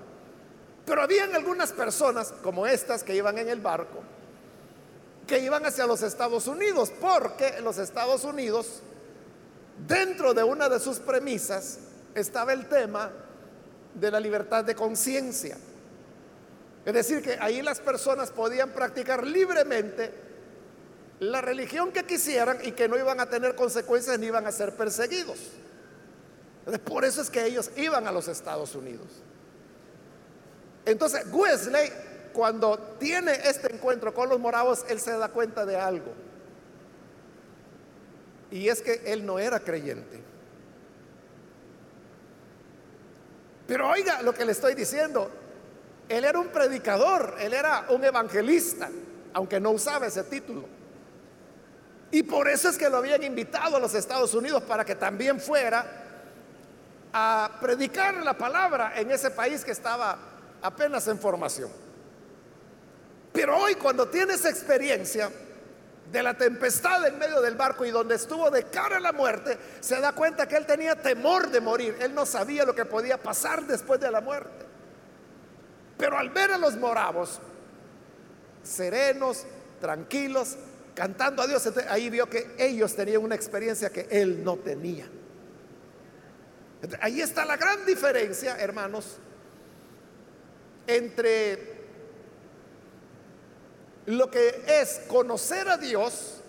Pero 0.85 1.01
habían 1.03 1.35
algunas 1.35 1.71
personas 1.71 2.33
como 2.43 2.65
estas 2.65 3.03
que 3.03 3.15
iban 3.15 3.37
en 3.37 3.49
el 3.49 3.61
barco, 3.61 3.99
que 5.27 5.39
iban 5.39 5.63
hacia 5.65 5.85
los 5.85 6.01
Estados 6.01 6.47
Unidos, 6.47 6.91
porque 6.99 7.61
los 7.61 7.77
Estados 7.77 8.23
Unidos, 8.23 8.81
dentro 9.87 10.33
de 10.33 10.43
una 10.43 10.69
de 10.69 10.79
sus 10.79 10.99
premisas, 10.99 11.79
estaba 12.15 12.53
el 12.53 12.67
tema 12.67 13.11
de 13.93 14.11
la 14.11 14.19
libertad 14.19 14.63
de 14.63 14.75
conciencia. 14.75 15.57
Es 16.85 16.93
decir, 16.93 17.21
que 17.21 17.37
ahí 17.39 17.61
las 17.61 17.79
personas 17.79 18.31
podían 18.31 18.71
practicar 18.71 19.25
libremente 19.25 20.11
la 21.19 21.41
religión 21.41 21.91
que 21.91 22.03
quisieran 22.03 22.57
y 22.63 22.71
que 22.71 22.87
no 22.87 22.97
iban 22.97 23.19
a 23.19 23.29
tener 23.29 23.55
consecuencias 23.55 24.17
ni 24.17 24.27
iban 24.27 24.47
a 24.47 24.51
ser 24.51 24.75
perseguidos. 24.75 25.37
Por 26.83 27.05
eso 27.05 27.21
es 27.21 27.29
que 27.29 27.45
ellos 27.45 27.71
iban 27.75 28.07
a 28.07 28.11
los 28.11 28.27
Estados 28.27 28.73
Unidos. 28.75 29.07
Entonces, 30.85 31.25
Wesley, 31.31 31.91
cuando 32.33 32.77
tiene 32.99 33.33
este 33.45 33.73
encuentro 33.73 34.13
con 34.13 34.29
los 34.29 34.39
moravos, 34.39 34.83
él 34.89 34.99
se 34.99 35.11
da 35.11 35.29
cuenta 35.29 35.65
de 35.65 35.75
algo. 35.75 36.11
Y 38.51 38.67
es 38.67 38.81
que 38.81 39.01
él 39.05 39.25
no 39.25 39.39
era 39.39 39.59
creyente. 39.59 40.21
Pero 43.65 43.89
oiga 43.89 44.21
lo 44.21 44.33
que 44.33 44.43
le 44.43 44.51
estoy 44.51 44.75
diciendo. 44.75 45.31
Él 46.09 46.25
era 46.25 46.37
un 46.37 46.49
predicador, 46.49 47.37
él 47.39 47.53
era 47.53 47.85
un 47.89 48.03
evangelista, 48.03 48.89
aunque 49.33 49.61
no 49.61 49.71
usaba 49.71 50.07
ese 50.07 50.23
título. 50.23 50.65
Y 52.11 52.23
por 52.23 52.49
eso 52.49 52.67
es 52.67 52.77
que 52.77 52.89
lo 52.89 52.97
habían 52.97 53.23
invitado 53.23 53.77
a 53.77 53.79
los 53.79 53.93
Estados 53.93 54.33
Unidos 54.33 54.63
para 54.63 54.83
que 54.83 54.95
también 54.95 55.39
fuera 55.39 55.85
a 57.13 57.57
predicar 57.61 58.15
la 58.15 58.37
palabra 58.37 58.93
en 58.97 59.09
ese 59.11 59.31
país 59.31 59.63
que 59.63 59.71
estaba 59.71 60.17
apenas 60.61 61.07
en 61.07 61.17
formación. 61.17 61.69
Pero 63.31 63.57
hoy 63.57 63.75
cuando 63.75 64.09
tiene 64.09 64.33
esa 64.33 64.49
experiencia 64.49 65.31
de 66.11 66.21
la 66.21 66.33
tempestad 66.33 67.07
en 67.07 67.17
medio 67.17 67.41
del 67.41 67.55
barco 67.55 67.85
y 67.85 67.91
donde 67.91 68.15
estuvo 68.15 68.51
de 68.51 68.63
cara 68.65 68.97
a 68.97 68.99
la 68.99 69.13
muerte, 69.13 69.57
se 69.79 69.99
da 70.01 70.11
cuenta 70.11 70.47
que 70.47 70.57
él 70.57 70.65
tenía 70.65 70.95
temor 70.95 71.49
de 71.49 71.61
morir. 71.61 71.95
Él 72.01 72.13
no 72.13 72.25
sabía 72.25 72.65
lo 72.65 72.75
que 72.75 72.85
podía 72.85 73.17
pasar 73.17 73.65
después 73.65 73.99
de 74.01 74.11
la 74.11 74.19
muerte. 74.19 74.65
Pero 75.97 76.17
al 76.17 76.29
ver 76.29 76.51
a 76.51 76.57
los 76.57 76.75
moravos, 76.75 77.39
serenos, 78.63 79.45
tranquilos, 79.79 80.57
cantando 80.93 81.43
a 81.43 81.47
Dios, 81.47 81.69
ahí 81.89 82.09
vio 82.09 82.29
que 82.29 82.55
ellos 82.57 82.93
tenían 82.93 83.23
una 83.23 83.35
experiencia 83.35 83.89
que 83.89 84.07
él 84.11 84.43
no 84.43 84.57
tenía. 84.57 85.07
Ahí 86.99 87.21
está 87.21 87.45
la 87.45 87.55
gran 87.55 87.85
diferencia, 87.85 88.57
hermanos, 88.57 89.17
entre 90.87 91.80
lo 94.05 94.29
que 94.31 94.63
es 94.67 95.01
conocer 95.07 95.67
a 95.69 95.77
Dios, 95.77 96.41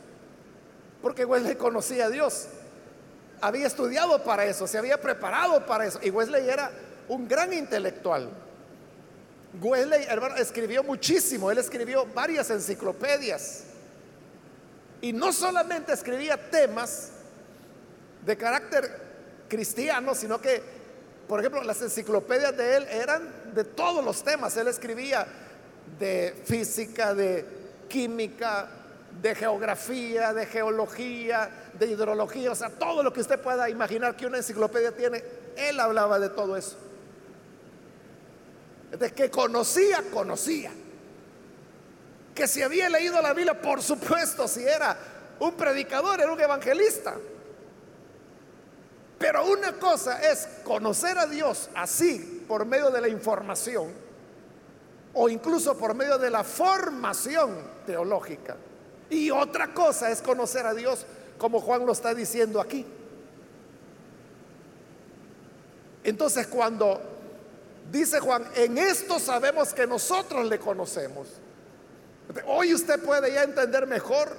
porque 1.00 1.24
Wesley 1.24 1.56
conocía 1.56 2.06
a 2.06 2.10
Dios, 2.10 2.46
había 3.40 3.66
estudiado 3.66 4.22
para 4.22 4.44
eso, 4.44 4.66
se 4.66 4.78
había 4.78 5.00
preparado 5.00 5.66
para 5.66 5.86
eso, 5.86 5.98
y 6.02 6.10
Wesley 6.10 6.48
era 6.48 6.70
un 7.08 7.28
gran 7.28 7.52
intelectual, 7.52 8.30
Wesley, 9.60 10.04
hermano, 10.08 10.36
escribió 10.36 10.82
muchísimo, 10.82 11.50
él 11.50 11.58
escribió 11.58 12.06
varias 12.06 12.48
enciclopedias. 12.50 13.64
Y 15.02 15.12
no 15.12 15.32
solamente 15.32 15.92
escribía 15.92 16.38
temas 16.50 17.10
de 18.24 18.36
carácter 18.36 19.00
cristiano, 19.48 20.14
sino 20.14 20.40
que, 20.40 20.62
por 21.28 21.40
ejemplo, 21.40 21.62
las 21.64 21.82
enciclopedias 21.82 22.56
de 22.56 22.76
él 22.76 22.86
eran 22.88 23.52
de 23.52 23.64
todos 23.64 24.02
los 24.04 24.22
temas. 24.22 24.56
Él 24.56 24.68
escribía 24.68 25.26
de 25.98 26.42
física, 26.44 27.14
de 27.14 27.44
química, 27.88 28.68
de 29.20 29.34
geografía, 29.34 30.32
de 30.32 30.46
geología, 30.46 31.50
de 31.78 31.86
hidrología, 31.86 32.52
o 32.52 32.54
sea, 32.54 32.70
todo 32.70 33.02
lo 33.02 33.12
que 33.12 33.20
usted 33.20 33.38
pueda 33.38 33.68
imaginar 33.68 34.16
que 34.16 34.26
una 34.26 34.38
enciclopedia 34.38 34.92
tiene, 34.92 35.22
él 35.56 35.78
hablaba 35.78 36.18
de 36.18 36.30
todo 36.30 36.56
eso. 36.56 36.76
De 38.90 39.12
que 39.12 39.30
conocía, 39.30 40.02
conocía. 40.12 40.70
Que 42.34 42.46
si 42.48 42.62
había 42.62 42.88
leído 42.88 43.20
la 43.20 43.34
Biblia, 43.34 43.60
por 43.60 43.82
supuesto, 43.82 44.48
si 44.48 44.64
era 44.64 44.96
un 45.38 45.52
predicador, 45.54 46.20
era 46.20 46.32
un 46.32 46.40
evangelista. 46.40 47.14
Pero 49.18 49.46
una 49.46 49.74
cosa 49.74 50.20
es 50.20 50.48
conocer 50.64 51.18
a 51.18 51.26
Dios 51.26 51.68
así, 51.74 52.44
por 52.48 52.64
medio 52.64 52.90
de 52.90 53.00
la 53.00 53.08
información, 53.08 53.92
o 55.14 55.28
incluso 55.28 55.76
por 55.76 55.94
medio 55.94 56.18
de 56.18 56.30
la 56.30 56.44
formación 56.44 57.56
teológica. 57.86 58.56
Y 59.10 59.30
otra 59.30 59.74
cosa 59.74 60.10
es 60.10 60.22
conocer 60.22 60.66
a 60.66 60.74
Dios 60.74 61.04
como 61.38 61.60
Juan 61.60 61.84
lo 61.84 61.92
está 61.92 62.14
diciendo 62.14 62.60
aquí. 62.60 62.86
Entonces 66.04 66.46
cuando 66.46 67.00
dice 67.90 68.20
Juan, 68.20 68.46
en 68.54 68.78
esto 68.78 69.18
sabemos 69.18 69.74
que 69.74 69.86
nosotros 69.86 70.46
le 70.48 70.58
conocemos. 70.58 71.28
Hoy 72.46 72.72
usted 72.72 73.02
puede 73.02 73.32
ya 73.32 73.42
entender 73.42 73.86
mejor 73.86 74.34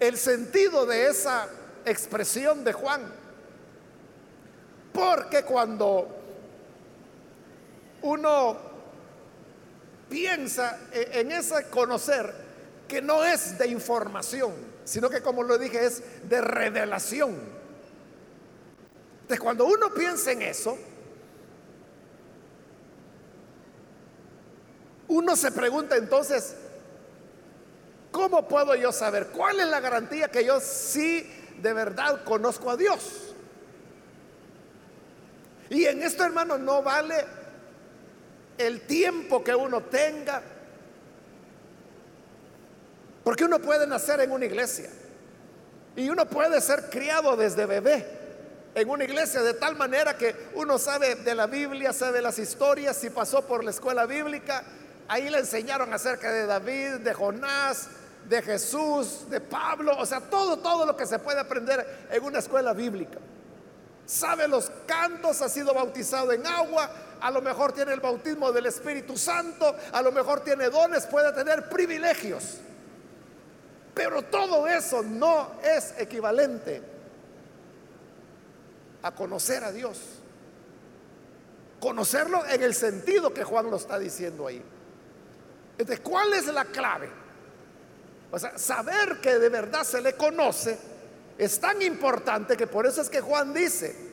el 0.00 0.16
sentido 0.16 0.86
de 0.86 1.08
esa 1.08 1.48
expresión 1.84 2.64
de 2.64 2.72
Juan. 2.72 3.02
Porque 4.92 5.42
cuando 5.42 6.08
uno 8.02 8.67
piensa 10.08 10.78
e-, 10.92 11.20
en 11.20 11.32
ese 11.32 11.64
conocer 11.68 12.32
que 12.86 13.02
no 13.02 13.24
es 13.24 13.58
de 13.58 13.68
información, 13.68 14.52
sino 14.84 15.10
que 15.10 15.20
como 15.20 15.42
lo 15.42 15.58
dije 15.58 15.84
es 15.84 16.02
de 16.28 16.40
revelación. 16.40 17.38
Entonces 19.22 19.40
cuando 19.40 19.66
uno 19.66 19.92
piensa 19.92 20.32
en 20.32 20.42
eso, 20.42 20.78
uno 25.08 25.36
se 25.36 25.52
pregunta 25.52 25.96
entonces, 25.96 26.54
¿cómo 28.10 28.48
puedo 28.48 28.74
yo 28.74 28.90
saber? 28.92 29.28
¿Cuál 29.28 29.60
es 29.60 29.66
la 29.66 29.80
garantía 29.80 30.28
que 30.28 30.44
yo 30.44 30.60
sí 30.60 31.30
de 31.60 31.72
verdad 31.72 32.24
conozco 32.24 32.70
a 32.70 32.76
Dios? 32.76 33.34
Y 35.70 35.84
en 35.84 36.02
esto, 36.02 36.24
hermano, 36.24 36.56
no 36.56 36.82
vale 36.82 37.26
el 38.58 38.82
tiempo 38.82 39.42
que 39.42 39.54
uno 39.54 39.82
tenga. 39.82 40.42
Porque 43.24 43.44
uno 43.44 43.58
puede 43.60 43.86
nacer 43.86 44.20
en 44.20 44.30
una 44.30 44.44
iglesia 44.44 44.90
y 45.96 46.08
uno 46.08 46.26
puede 46.26 46.60
ser 46.60 46.90
criado 46.90 47.36
desde 47.36 47.66
bebé 47.66 48.18
en 48.74 48.88
una 48.88 49.04
iglesia 49.04 49.42
de 49.42 49.54
tal 49.54 49.76
manera 49.76 50.16
que 50.16 50.34
uno 50.54 50.78
sabe 50.78 51.16
de 51.16 51.34
la 51.34 51.46
Biblia, 51.46 51.92
sabe 51.92 52.22
las 52.22 52.38
historias, 52.38 52.96
si 52.96 53.10
pasó 53.10 53.42
por 53.42 53.64
la 53.64 53.70
escuela 53.70 54.06
bíblica, 54.06 54.62
ahí 55.08 55.28
le 55.28 55.38
enseñaron 55.38 55.92
acerca 55.92 56.30
de 56.30 56.46
David, 56.46 57.00
de 57.00 57.14
Jonás, 57.14 57.88
de 58.28 58.42
Jesús, 58.42 59.28
de 59.30 59.40
Pablo, 59.40 59.96
o 59.98 60.06
sea, 60.06 60.20
todo, 60.20 60.58
todo 60.58 60.86
lo 60.86 60.96
que 60.96 61.06
se 61.06 61.18
puede 61.18 61.40
aprender 61.40 62.06
en 62.10 62.22
una 62.22 62.38
escuela 62.38 62.72
bíblica. 62.72 63.18
Sabe 64.06 64.48
los 64.48 64.70
cantos, 64.86 65.42
ha 65.42 65.48
sido 65.48 65.74
bautizado 65.74 66.32
en 66.32 66.46
agua, 66.46 66.90
a 67.20 67.30
lo 67.30 67.42
mejor 67.42 67.72
tiene 67.72 67.92
el 67.92 68.00
bautismo 68.00 68.52
del 68.52 68.66
Espíritu 68.66 69.16
Santo, 69.16 69.74
a 69.92 70.02
lo 70.02 70.12
mejor 70.12 70.40
tiene 70.40 70.68
dones, 70.70 71.06
puede 71.06 71.32
tener 71.32 71.68
privilegios. 71.68 72.58
Pero 73.94 74.22
todo 74.22 74.66
eso 74.68 75.02
no 75.02 75.52
es 75.62 75.94
equivalente 75.98 76.82
a 79.02 79.14
conocer 79.14 79.64
a 79.64 79.72
Dios. 79.72 79.98
Conocerlo 81.80 82.44
en 82.46 82.62
el 82.62 82.74
sentido 82.74 83.32
que 83.32 83.44
Juan 83.44 83.70
lo 83.70 83.76
está 83.76 83.98
diciendo 83.98 84.46
ahí. 84.46 84.62
Entonces, 85.78 86.00
¿cuál 86.00 86.32
es 86.34 86.46
la 86.46 86.64
clave? 86.64 87.08
O 88.30 88.38
sea, 88.38 88.58
saber 88.58 89.20
que 89.20 89.38
de 89.38 89.48
verdad 89.48 89.84
se 89.84 90.00
le 90.00 90.14
conoce 90.14 90.78
es 91.38 91.60
tan 91.60 91.80
importante 91.82 92.56
que 92.56 92.66
por 92.66 92.84
eso 92.84 93.00
es 93.00 93.08
que 93.08 93.20
Juan 93.20 93.54
dice, 93.54 94.07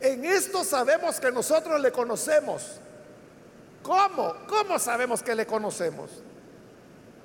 en 0.00 0.24
esto 0.24 0.64
sabemos 0.64 1.18
que 1.20 1.32
nosotros 1.32 1.80
le 1.80 1.92
conocemos. 1.92 2.80
¿Cómo? 3.82 4.34
¿Cómo 4.48 4.78
sabemos 4.78 5.22
que 5.22 5.34
le 5.34 5.46
conocemos? 5.46 6.10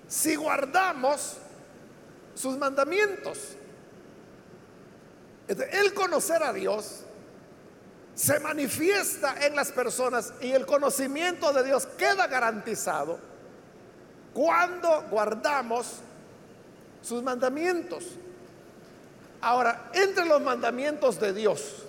Si 0.08 0.36
guardamos 0.36 1.38
sus 2.36 2.58
mandamientos. 2.58 3.38
El 5.48 5.94
conocer 5.94 6.44
a 6.44 6.54
Dios 6.54 7.02
se 8.16 8.40
manifiesta 8.40 9.46
en 9.46 9.56
las 9.56 9.72
personas 9.72 10.34
y 10.40 10.52
el 10.52 10.66
conocimiento 10.66 11.52
de 11.52 11.64
Dios 11.64 11.88
queda 11.98 12.28
garantizado 12.28 13.20
cuando 14.34 15.08
guardamos 15.10 15.88
sus 17.02 17.22
mandamientos. 17.22 18.06
Ahora, 19.42 19.90
entre 19.94 20.26
los 20.26 20.42
mandamientos 20.42 21.20
de 21.20 21.34
Dios 21.34 21.86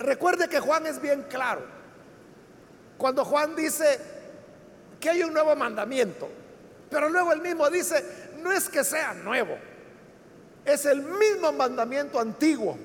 Recuerde 0.00 0.48
que 0.48 0.60
Juan 0.60 0.86
es 0.86 1.00
bien 1.00 1.26
claro. 1.28 1.60
Cuando 2.96 3.22
Juan 3.22 3.54
dice 3.54 3.98
que 4.98 5.10
hay 5.10 5.22
un 5.22 5.34
nuevo 5.34 5.54
mandamiento, 5.54 6.28
pero 6.90 7.10
luego 7.10 7.32
él 7.32 7.42
mismo 7.42 7.68
dice, 7.68 8.02
no 8.42 8.50
es 8.50 8.68
que 8.70 8.82
sea 8.82 9.12
nuevo, 9.12 9.56
es 10.64 10.86
el 10.86 11.02
mismo 11.02 11.52
mandamiento 11.52 12.18
antiguo. 12.18 12.78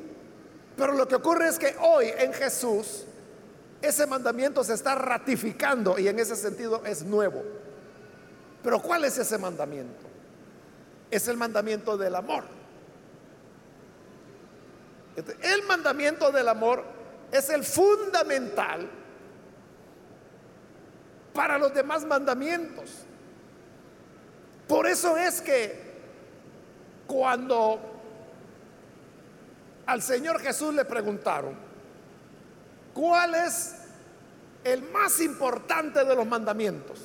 Pero 0.75 0.91
lo 0.91 1.08
que 1.08 1.15
ocurre 1.15 1.47
es 1.47 1.58
que 1.58 1.75
hoy 1.80 2.12
en 2.17 2.34
Jesús 2.34 3.06
ese 3.82 4.06
mandamiento 4.08 4.62
se 4.63 4.73
está 4.73 4.95
ratificando 4.95 5.97
y 5.97 6.10
en 6.10 6.19
ese 6.19 6.36
sentido 6.36 6.84
es 6.86 7.04
nuevo. 7.04 7.41
Pero 8.62 8.82
¿cuál 8.82 9.06
es 9.06 9.17
ese 9.17 9.38
mandamiento? 9.38 10.04
Es 11.10 11.30
el 11.30 11.38
mandamiento 11.38 11.97
del 11.97 12.15
amor. 12.15 12.43
El 15.41 15.63
mandamiento 15.63 16.30
del 16.32 16.49
amor 16.49 16.94
es 17.31 17.49
el 17.49 17.63
fundamental 17.63 18.89
para 21.33 21.57
los 21.57 21.73
demás 21.73 22.05
mandamientos. 22.05 23.05
Por 24.67 24.88
eso 24.88 25.17
es 25.17 25.41
que 25.41 25.85
cuando 27.05 27.79
al 29.85 30.01
Señor 30.01 30.39
Jesús 30.39 30.73
le 30.73 30.85
preguntaron, 30.85 31.55
¿cuál 32.93 33.35
es 33.35 33.75
el 34.63 34.81
más 34.91 35.19
importante 35.19 36.03
de 36.03 36.15
los 36.15 36.25
mandamientos? 36.25 36.99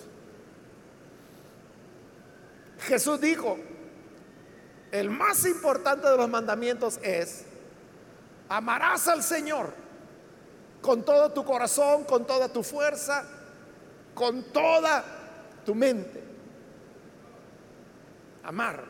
Jesús 2.81 3.21
dijo, 3.21 3.59
el 4.91 5.11
más 5.11 5.45
importante 5.45 6.09
de 6.09 6.17
los 6.17 6.29
mandamientos 6.29 6.99
es, 7.03 7.45
amarás 8.49 9.07
al 9.09 9.23
Señor 9.23 9.80
con 10.81 11.05
todo 11.05 11.31
tu 11.33 11.45
corazón, 11.45 12.05
con 12.05 12.27
toda 12.27 12.49
tu 12.49 12.63
fuerza, 12.63 13.25
con 14.15 14.45
toda 14.45 15.05
tu 15.65 15.75
mente. 15.75 16.23
Amar. 18.45 18.85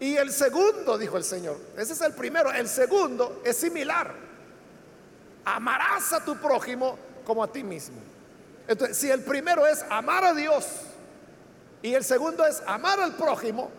Y 0.00 0.16
el 0.16 0.30
segundo, 0.30 0.98
dijo 0.98 1.16
el 1.16 1.24
Señor, 1.24 1.58
ese 1.76 1.94
es 1.94 2.00
el 2.00 2.12
primero, 2.12 2.52
el 2.52 2.68
segundo 2.68 3.42
es 3.44 3.56
similar. 3.56 4.14
Amarás 5.44 6.12
a 6.12 6.24
tu 6.24 6.36
prójimo 6.36 6.98
como 7.24 7.42
a 7.42 7.50
ti 7.50 7.62
mismo. 7.62 7.98
Entonces, 8.68 8.96
si 8.96 9.10
el 9.10 9.22
primero 9.22 9.66
es 9.66 9.84
amar 9.90 10.24
a 10.24 10.34
Dios 10.34 10.66
y 11.82 11.94
el 11.94 12.04
segundo 12.04 12.44
es 12.44 12.62
amar 12.66 13.00
al 13.00 13.14
prójimo, 13.14 13.70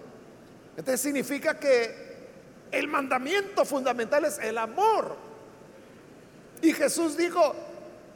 entonces 0.77 1.01
significa 1.01 1.59
que 1.59 2.07
el 2.71 2.87
mandamiento 2.87 3.65
fundamental 3.65 4.25
es 4.25 4.39
el 4.39 4.57
amor 4.57 5.26
y 6.61 6.73
Jesús 6.73 7.15
dijo, 7.15 7.55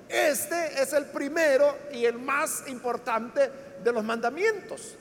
este 0.10 0.82
es 0.82 0.94
el 0.94 1.06
primero 1.06 1.78
y 1.94 2.06
el 2.06 2.18
más 2.18 2.64
importante 2.68 3.50
de 3.84 3.92
los 3.92 4.04
mandamientos. 4.04 4.96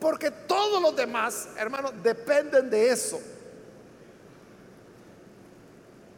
Porque 0.00 0.30
todos 0.30 0.80
los 0.80 0.94
demás, 0.94 1.48
hermanos, 1.56 1.92
dependen 2.02 2.70
de 2.70 2.90
eso. 2.90 3.20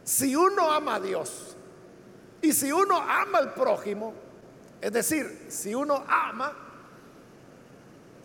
Si 0.03 0.35
uno 0.35 0.71
ama 0.71 0.95
a 0.95 0.99
Dios 0.99 1.55
y 2.41 2.53
si 2.53 2.71
uno 2.71 2.97
ama 2.97 3.39
al 3.39 3.53
prójimo, 3.53 4.13
Es 4.81 4.91
decir, 4.91 5.45
si 5.49 5.75
uno 5.75 6.03
ama, 6.07 6.51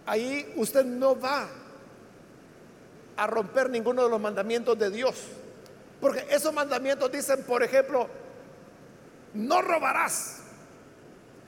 ahí 0.07 0.55
usted 0.57 0.87
no 0.87 1.21
va 1.21 1.47
a 3.15 3.27
romper 3.27 3.69
ninguno 3.69 4.05
de 4.05 4.09
los 4.09 4.21
mandamientos 4.21 4.79
de 4.79 4.91
Dios. 4.91 5.23
Porque 6.00 6.26
esos 6.30 6.52
mandamientos 6.52 7.11
dicen, 7.11 7.42
por 7.44 7.62
ejemplo, 7.62 8.09
no 9.35 9.62
robarás. 9.62 10.42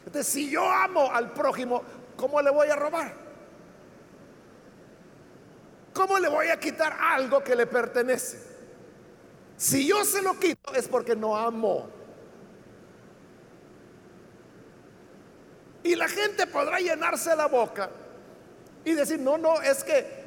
Entonces, 0.06 0.32
si 0.32 0.50
yo 0.50 0.70
amo 0.70 1.12
al 1.12 1.32
prójimo, 1.32 1.82
¿cómo 2.16 2.40
le 2.40 2.50
voy 2.50 2.68
a 2.68 2.76
robar? 2.76 3.12
¿Cómo 5.92 6.18
le 6.18 6.28
voy 6.28 6.48
a 6.48 6.58
quitar 6.58 6.96
algo 7.00 7.42
que 7.42 7.54
le 7.54 7.66
pertenece? 7.66 8.38
Si 9.56 9.87
yo 9.87 10.04
se 10.04 10.22
lo 10.22 10.38
quito 10.38 10.72
es 10.74 10.87
porque 10.87 11.16
no 11.16 11.37
amo. 11.37 11.90
Y 15.82 15.94
la 15.96 16.08
gente 16.08 16.46
podrá 16.46 16.78
llenarse 16.78 17.34
la 17.34 17.46
boca 17.46 17.90
y 18.84 18.92
decir, 18.92 19.18
no, 19.18 19.37
no, 19.38 19.61
es 19.61 19.82
que 19.82 20.18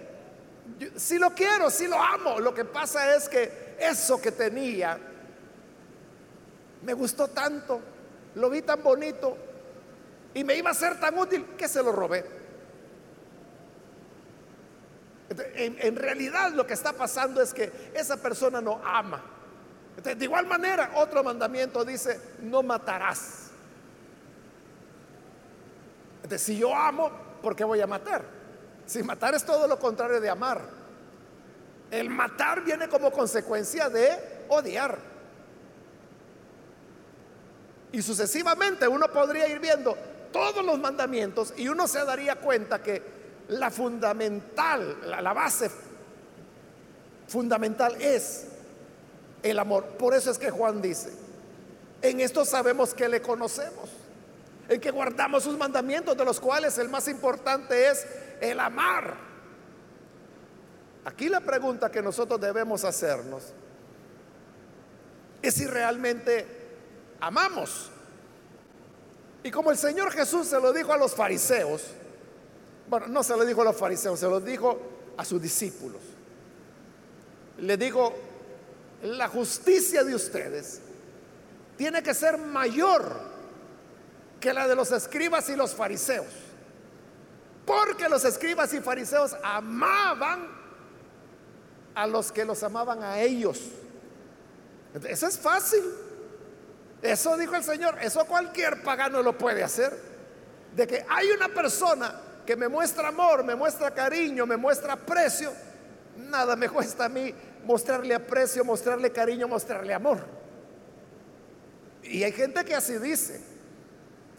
si 0.96 1.18
lo 1.18 1.34
quiero, 1.34 1.70
si 1.70 1.88
lo 1.88 2.02
amo. 2.02 2.40
Lo 2.40 2.54
que 2.54 2.66
pasa 2.66 3.16
es 3.16 3.30
que 3.30 3.61
eso 3.82 4.22
que 4.22 4.32
tenía 4.32 4.98
me 6.84 6.94
gustó 6.94 7.28
tanto, 7.28 7.80
lo 8.36 8.50
vi 8.50 8.62
tan 8.62 8.82
bonito 8.82 9.38
y 10.34 10.44
me 10.44 10.56
iba 10.56 10.72
a 10.72 10.74
ser 10.74 11.00
tan 11.00 11.18
útil 11.18 11.46
que 11.58 11.68
se 11.68 11.84
lo 11.84 11.92
robé. 11.92 12.26
En, 15.56 15.96
realidad 15.96 16.52
lo 16.52 16.68
que 16.68 16.74
está 16.74 16.92
pasando 16.92 17.42
es 17.42 17.54
que 17.54 17.92
esa 17.94 18.18
persona 18.18 18.60
no 18.60 18.82
ama. 18.84 19.24
de 20.04 20.26
igual 20.26 20.46
manera, 20.46 20.92
otro 20.96 21.24
mandamiento 21.24 21.86
dice, 21.86 22.20
no 22.42 22.64
matarás. 22.64 23.50
Si 26.38 26.58
yo 26.58 26.76
amo, 26.76 27.12
¿por 27.42 27.56
qué 27.56 27.64
voy 27.64 27.82
a 27.82 27.88
matar? 27.88 28.24
Si 28.86 29.04
matar 29.04 29.36
es 29.36 29.46
todo 29.46 29.68
lo 29.68 29.80
contrario 29.80 30.20
de 30.20 30.30
amar. 30.30 30.81
El 31.92 32.10
matar 32.10 32.64
viene 32.64 32.88
como 32.88 33.12
consecuencia 33.12 33.90
de 33.90 34.46
odiar. 34.48 34.98
Y 37.92 38.02
sucesivamente 38.02 38.88
uno 38.88 39.08
podría 39.12 39.48
ir 39.50 39.60
viendo 39.60 39.98
todos 40.32 40.64
los 40.66 40.80
mandamientos 40.80 41.54
y 41.58 41.68
uno 41.68 41.88
se 41.88 42.04
daría 42.06 42.38
cuenta 42.38 42.82
que 42.82 43.04
la 43.50 43.70
fundamental, 43.70 44.98
la, 45.22 45.34
base 45.34 45.70
fundamental 47.28 48.02
es 48.02 48.46
el 49.44 49.60
amor. 49.60 49.86
Por 49.98 50.14
eso 50.14 50.32
es 50.32 50.38
que 50.38 50.50
Juan 50.50 50.82
dice, 50.82 51.12
en 52.02 52.22
esto 52.22 52.46
sabemos 52.46 52.94
que 52.94 53.10
le 53.10 53.22
conocemos, 53.22 53.90
en 54.70 54.80
que 54.80 54.92
guardamos 54.92 55.44
sus 55.44 55.58
mandamientos, 55.58 56.16
de 56.16 56.24
los 56.24 56.40
cuales 56.40 56.78
el 56.78 56.88
más 56.88 57.10
importante 57.10 57.90
es 57.90 58.08
el 58.40 58.60
amar. 58.62 59.31
Aquí 61.06 61.30
la 61.30 61.40
pregunta 61.40 61.92
que 61.92 62.02
nosotros 62.02 62.40
debemos 62.40 62.84
hacernos 62.84 63.44
es 65.42 65.54
si 65.54 65.66
realmente 65.66 66.46
amamos. 67.20 67.90
Y 69.44 69.50
como 69.50 69.72
el 69.72 69.78
Señor 69.78 70.12
Jesús 70.12 70.48
se 70.48 70.60
lo 70.60 70.72
dijo 70.72 70.94
a 70.94 70.98
los 70.98 71.16
fariseos, 71.16 71.82
bueno, 72.88 73.08
no 73.08 73.24
se 73.24 73.36
lo 73.36 73.46
dijo 73.46 73.62
a 73.62 73.66
los 73.66 73.78
fariseos, 73.78 74.20
se 74.20 74.28
lo 74.28 74.40
dijo 74.40 74.80
a 75.18 75.26
sus 75.26 75.42
discípulos. 75.42 76.02
Le 77.58 77.78
digo, 77.78 78.14
la 79.04 79.28
justicia 79.28 80.04
de 80.04 80.14
ustedes 80.14 80.82
tiene 81.78 82.04
que 82.04 82.14
ser 82.14 82.38
mayor 82.38 83.32
que 84.40 84.54
la 84.54 84.68
de 84.68 84.76
los 84.76 84.92
escribas 84.92 85.50
y 85.50 85.56
los 85.56 85.74
fariseos. 85.74 86.28
Porque 87.66 88.10
los 88.10 88.26
escribas 88.26 88.74
y 88.74 88.82
fariseos 88.82 89.36
amaban 89.44 90.61
a 91.96 92.08
los 92.08 92.32
que 92.32 92.46
los 92.46 92.62
amaban 92.64 93.04
a 93.04 93.20
ellos. 93.20 93.60
Eso 95.08 95.28
es 95.28 95.38
fácil. 95.38 95.84
Eso 97.02 97.36
dijo 97.38 97.56
el 97.56 97.64
Señor, 97.64 97.98
eso 98.02 98.26
cualquier 98.26 98.84
pagano 98.84 99.24
lo 99.24 99.38
puede 99.38 99.64
hacer. 99.64 99.98
De 100.76 100.86
que 100.88 101.06
hay 101.10 101.30
una 101.32 101.50
persona 101.50 102.14
que 102.46 102.56
me 102.56 102.68
muestra 102.68 103.10
amor, 103.10 103.44
me 103.44 103.56
muestra 103.56 103.92
cariño, 103.92 104.46
me 104.46 104.58
muestra 104.58 104.94
aprecio, 104.94 105.52
nada 106.18 106.56
me 106.56 106.70
cuesta 106.70 107.06
a 107.06 107.10
mí 107.10 107.34
mostrarle 107.66 108.14
aprecio, 108.14 108.64
mostrarle 108.64 109.12
cariño, 109.12 109.48
mostrarle 109.48 109.94
amor. 109.94 110.20
Y 112.04 112.24
hay 112.24 112.32
gente 112.32 112.64
que 112.66 112.76
así 112.76 112.98
dice. 112.98 113.42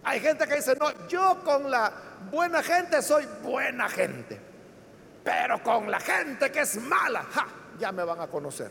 Hay 0.05 0.21
gente 0.21 0.47
que 0.47 0.57
dice, 0.57 0.75
no, 0.77 1.07
yo 1.07 1.43
con 1.45 1.71
la 1.71 1.93
buena 2.31 2.63
gente 2.63 3.03
soy 3.03 3.27
buena 3.43 3.89
gente. 3.89 4.41
Pero 5.25 5.63
con 5.63 5.91
la 5.91 6.01
gente 6.01 6.51
que 6.51 6.61
es 6.61 6.77
mala, 6.77 7.25
ya 7.79 7.93
me 7.93 8.05
van 8.05 8.21
a 8.21 8.27
conocer. 8.27 8.71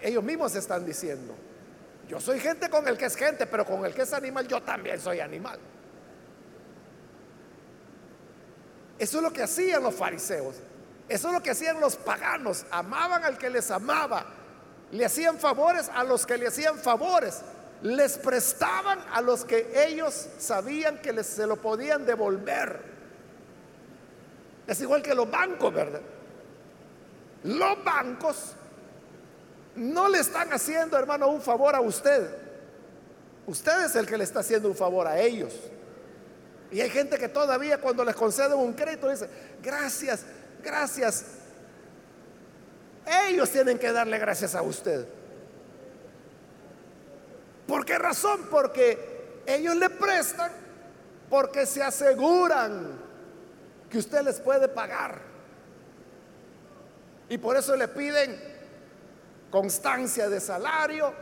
ellos 0.00 0.22
mismos 0.22 0.54
están 0.54 0.84
diciendo, 0.84 1.34
yo 2.08 2.20
soy 2.20 2.40
gente 2.40 2.68
con 2.68 2.86
el 2.88 2.96
que 2.96 3.06
es 3.06 3.16
gente, 3.16 3.46
pero 3.46 3.64
con 3.64 3.84
el 3.84 3.94
que 3.94 4.02
es 4.02 4.12
animal, 4.12 4.46
yo 4.46 4.62
también 4.62 5.00
soy 5.00 5.20
animal. 5.20 5.58
Eso 8.98 9.16
es 9.16 9.22
lo 9.22 9.32
que 9.32 9.42
hacían 9.42 9.82
los 9.82 9.94
fariseos. 9.94 10.56
Eso 11.08 11.28
es 11.28 11.34
lo 11.34 11.42
que 11.42 11.50
hacían 11.50 11.80
los 11.80 11.96
paganos. 11.96 12.64
Amaban 12.70 13.24
al 13.24 13.36
que 13.36 13.50
les 13.50 13.70
amaba. 13.70 14.26
Le 14.92 15.04
hacían 15.04 15.38
favores 15.38 15.90
a 15.92 16.04
los 16.04 16.24
que 16.24 16.38
le 16.38 16.46
hacían 16.46 16.78
favores. 16.78 17.42
Les 17.82 18.16
prestaban 18.18 19.00
a 19.12 19.20
los 19.20 19.44
que 19.44 19.86
ellos 19.88 20.28
sabían 20.38 20.98
que 20.98 21.12
les, 21.12 21.26
se 21.26 21.46
lo 21.46 21.56
podían 21.56 22.06
devolver. 22.06 22.80
Es 24.72 24.80
igual 24.80 25.02
que 25.02 25.14
los 25.14 25.30
bancos, 25.30 25.70
¿verdad? 25.74 26.00
Los 27.44 27.84
bancos 27.84 28.54
no 29.76 30.08
le 30.08 30.20
están 30.20 30.50
haciendo, 30.50 30.96
hermano, 30.96 31.28
un 31.28 31.42
favor 31.42 31.74
a 31.74 31.82
usted. 31.82 32.34
Usted 33.46 33.84
es 33.84 33.96
el 33.96 34.06
que 34.06 34.16
le 34.16 34.24
está 34.24 34.40
haciendo 34.40 34.70
un 34.70 34.74
favor 34.74 35.06
a 35.06 35.18
ellos. 35.18 35.52
Y 36.70 36.80
hay 36.80 36.88
gente 36.88 37.18
que 37.18 37.28
todavía 37.28 37.82
cuando 37.82 38.02
les 38.02 38.16
conceden 38.16 38.54
un 38.54 38.72
crédito 38.72 39.10
dice, 39.10 39.28
gracias, 39.62 40.24
gracias. 40.64 41.26
Ellos 43.28 43.50
tienen 43.50 43.78
que 43.78 43.92
darle 43.92 44.18
gracias 44.18 44.54
a 44.54 44.62
usted. 44.62 45.06
¿Por 47.66 47.84
qué 47.84 47.98
razón? 47.98 48.46
Porque 48.50 49.42
ellos 49.44 49.76
le 49.76 49.90
prestan 49.90 50.50
porque 51.28 51.66
se 51.66 51.82
aseguran 51.82 53.01
que 53.92 53.98
usted 53.98 54.22
les 54.22 54.40
puede 54.40 54.68
pagar. 54.68 55.20
Y 57.28 57.36
por 57.36 57.58
eso 57.58 57.76
le 57.76 57.88
piden 57.88 58.40
constancia 59.50 60.30
de 60.30 60.40
salario, 60.40 61.12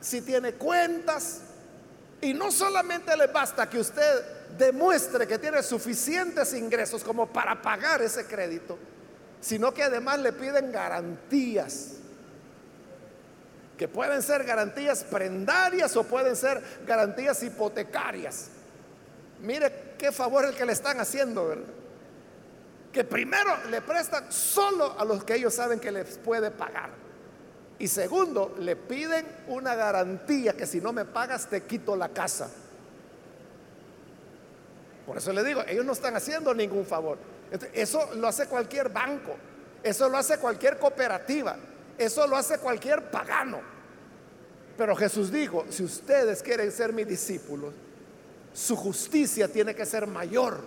si 0.00 0.20
tiene 0.20 0.52
cuentas, 0.52 1.40
y 2.20 2.32
no 2.32 2.52
solamente 2.52 3.16
le 3.16 3.26
basta 3.26 3.68
que 3.68 3.80
usted 3.80 4.24
demuestre 4.56 5.26
que 5.26 5.36
tiene 5.36 5.64
suficientes 5.64 6.54
ingresos 6.54 7.02
como 7.02 7.26
para 7.26 7.60
pagar 7.60 8.00
ese 8.02 8.24
crédito, 8.24 8.78
sino 9.40 9.74
que 9.74 9.82
además 9.82 10.20
le 10.20 10.32
piden 10.32 10.70
garantías, 10.70 11.94
que 13.76 13.88
pueden 13.88 14.22
ser 14.22 14.44
garantías 14.44 15.02
prendarias 15.02 15.96
o 15.96 16.04
pueden 16.04 16.36
ser 16.36 16.62
garantías 16.86 17.42
hipotecarias. 17.42 18.46
Mire 19.40 19.91
qué 20.02 20.10
favor 20.10 20.44
el 20.44 20.56
que 20.56 20.66
le 20.66 20.72
están 20.72 20.98
haciendo, 20.98 21.46
¿verdad? 21.46 21.64
que 22.92 23.04
primero 23.04 23.56
le 23.70 23.80
prestan 23.82 24.32
solo 24.32 24.98
a 24.98 25.04
los 25.04 25.22
que 25.22 25.36
ellos 25.36 25.54
saben 25.54 25.78
que 25.78 25.92
les 25.92 26.18
puede 26.18 26.50
pagar. 26.50 26.90
Y 27.78 27.86
segundo, 27.86 28.56
le 28.58 28.74
piden 28.74 29.24
una 29.46 29.76
garantía 29.76 30.54
que 30.54 30.66
si 30.66 30.80
no 30.80 30.92
me 30.92 31.04
pagas 31.04 31.46
te 31.46 31.62
quito 31.62 31.94
la 31.94 32.08
casa. 32.08 32.50
Por 35.06 35.18
eso 35.18 35.32
le 35.32 35.44
digo, 35.44 35.62
ellos 35.68 35.84
no 35.84 35.92
están 35.92 36.16
haciendo 36.16 36.52
ningún 36.52 36.84
favor. 36.84 37.18
Eso 37.72 38.10
lo 38.16 38.26
hace 38.26 38.46
cualquier 38.46 38.88
banco, 38.88 39.36
eso 39.84 40.08
lo 40.08 40.18
hace 40.18 40.38
cualquier 40.38 40.80
cooperativa, 40.80 41.56
eso 41.96 42.26
lo 42.26 42.36
hace 42.36 42.58
cualquier 42.58 43.08
pagano. 43.08 43.60
Pero 44.76 44.96
Jesús 44.96 45.30
dijo, 45.30 45.64
si 45.70 45.84
ustedes 45.84 46.42
quieren 46.42 46.72
ser 46.72 46.92
mis 46.92 47.06
discípulos, 47.06 47.72
su 48.52 48.76
justicia 48.76 49.48
tiene 49.48 49.74
que 49.74 49.86
ser 49.86 50.06
mayor 50.06 50.60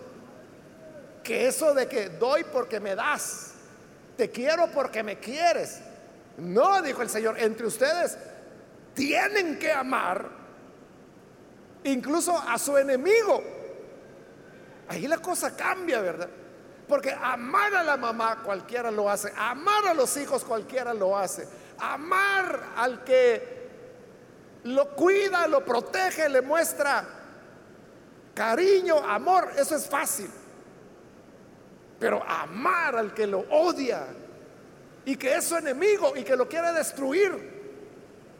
que 1.26 1.48
eso 1.48 1.74
de 1.74 1.88
que 1.88 2.10
doy 2.10 2.46
porque 2.46 2.80
me 2.80 2.96
das, 2.96 3.52
te 4.16 4.30
quiero 4.30 4.68
porque 4.68 5.04
me 5.04 5.20
quieres. 5.20 5.82
No, 6.38 6.82
dijo 6.82 7.02
el 7.02 7.10
Señor, 7.10 7.38
entre 7.40 7.66
ustedes 7.66 8.18
tienen 8.94 9.58
que 9.58 9.72
amar 9.72 10.30
incluso 11.84 12.38
a 12.38 12.58
su 12.60 12.78
enemigo. 12.78 13.44
Ahí 14.88 15.08
la 15.08 15.18
cosa 15.18 15.56
cambia, 15.58 16.00
¿verdad? 16.00 16.30
Porque 16.88 17.12
amar 17.12 17.74
a 17.76 17.84
la 17.84 17.98
mamá 17.98 18.44
cualquiera 18.44 18.92
lo 18.92 19.10
hace, 19.10 19.34
amar 19.36 19.88
a 19.88 19.94
los 19.96 20.16
hijos 20.18 20.44
cualquiera 20.44 20.94
lo 20.94 21.18
hace, 21.18 21.48
amar 21.80 22.74
al 22.76 23.04
que 23.04 23.56
lo 24.66 24.96
cuida, 24.96 25.48
lo 25.48 25.66
protege, 25.66 26.30
le 26.30 26.42
muestra 26.42 27.25
cariño, 28.36 28.98
amor, 28.98 29.52
eso 29.58 29.76
es 29.76 29.88
fácil. 29.88 30.30
Pero 32.00 32.22
amar 32.24 32.98
al 32.98 33.14
que 33.14 33.26
lo 33.26 33.40
odia 33.50 34.06
y 35.06 35.16
que 35.16 35.34
es 35.36 35.46
su 35.46 35.56
enemigo 35.56 36.16
y 36.16 36.24
que 36.24 36.36
lo 36.36 36.48
quiere 36.48 36.72
destruir, 36.74 37.56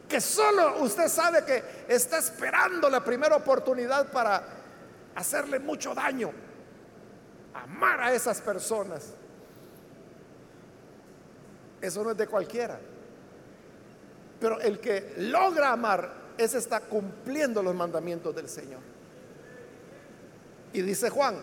que 0.08 0.20
solo 0.20 0.82
usted 0.82 1.08
sabe 1.08 1.44
que 1.44 1.64
está 1.88 2.18
esperando 2.18 2.88
la 2.88 3.02
primera 3.02 3.34
oportunidad 3.34 4.12
para 4.12 4.44
hacerle 5.14 5.58
mucho 5.58 5.94
daño. 5.94 6.30
Amar 7.54 8.00
a 8.02 8.12
esas 8.12 8.40
personas. 8.40 9.14
Eso 11.80 12.04
no 12.04 12.10
es 12.10 12.16
de 12.16 12.26
cualquiera. 12.26 12.78
Pero 14.38 14.60
el 14.60 14.78
que 14.78 15.14
logra 15.16 15.72
amar, 15.72 16.12
ese 16.36 16.58
está 16.58 16.80
cumpliendo 16.80 17.62
los 17.62 17.74
mandamientos 17.74 18.34
del 18.34 18.48
Señor. 18.48 18.95
Y 20.76 20.82
dice 20.82 21.08
Juan, 21.08 21.36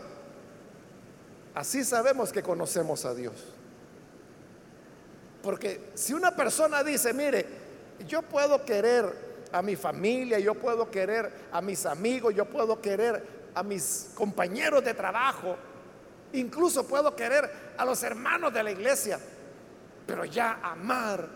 así 1.55 1.83
sabemos 1.83 2.31
que 2.31 2.43
conocemos 2.43 3.03
a 3.03 3.15
Dios. 3.15 3.33
Porque 5.41 5.89
si 5.95 6.13
una 6.13 6.35
persona 6.35 6.83
dice, 6.83 7.13
mire, 7.13 7.43
yo 8.07 8.21
puedo 8.21 8.63
querer 8.63 9.47
a 9.51 9.63
mi 9.63 9.75
familia, 9.75 10.37
yo 10.37 10.53
puedo 10.53 10.91
querer 10.91 11.47
a 11.51 11.61
mis 11.61 11.83
amigos, 11.87 12.35
yo 12.35 12.45
puedo 12.45 12.79
querer 12.79 13.49
a 13.55 13.63
mis 13.63 14.11
compañeros 14.13 14.85
de 14.85 14.93
trabajo, 14.93 15.55
incluso 16.33 16.85
puedo 16.85 17.15
querer 17.15 17.73
a 17.75 17.85
los 17.85 18.03
hermanos 18.03 18.53
de 18.53 18.61
la 18.61 18.69
iglesia, 18.69 19.19
pero 20.05 20.25
ya 20.25 20.59
amar 20.61 21.27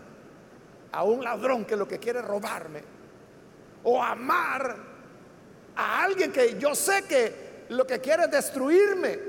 a 0.91 1.03
un 1.03 1.23
ladrón 1.23 1.65
que 1.65 1.75
lo 1.75 1.87
que 1.87 1.97
quiere 1.97 2.21
robarme, 2.21 2.83
o 3.83 4.03
amar 4.03 4.77
a 5.75 6.03
alguien 6.03 6.31
que 6.31 6.59
yo 6.59 6.75
sé 6.75 7.01
que 7.05 7.46
lo 7.69 7.85
que 7.85 7.99
quiere 7.99 8.23
es 8.25 8.31
destruirme. 8.31 9.19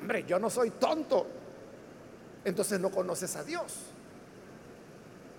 hombre, 0.00 0.24
yo 0.24 0.38
no 0.38 0.50
soy 0.50 0.70
tonto. 0.70 1.26
Entonces 2.44 2.80
no 2.80 2.90
conoces 2.90 3.36
a 3.36 3.44
Dios. 3.44 3.74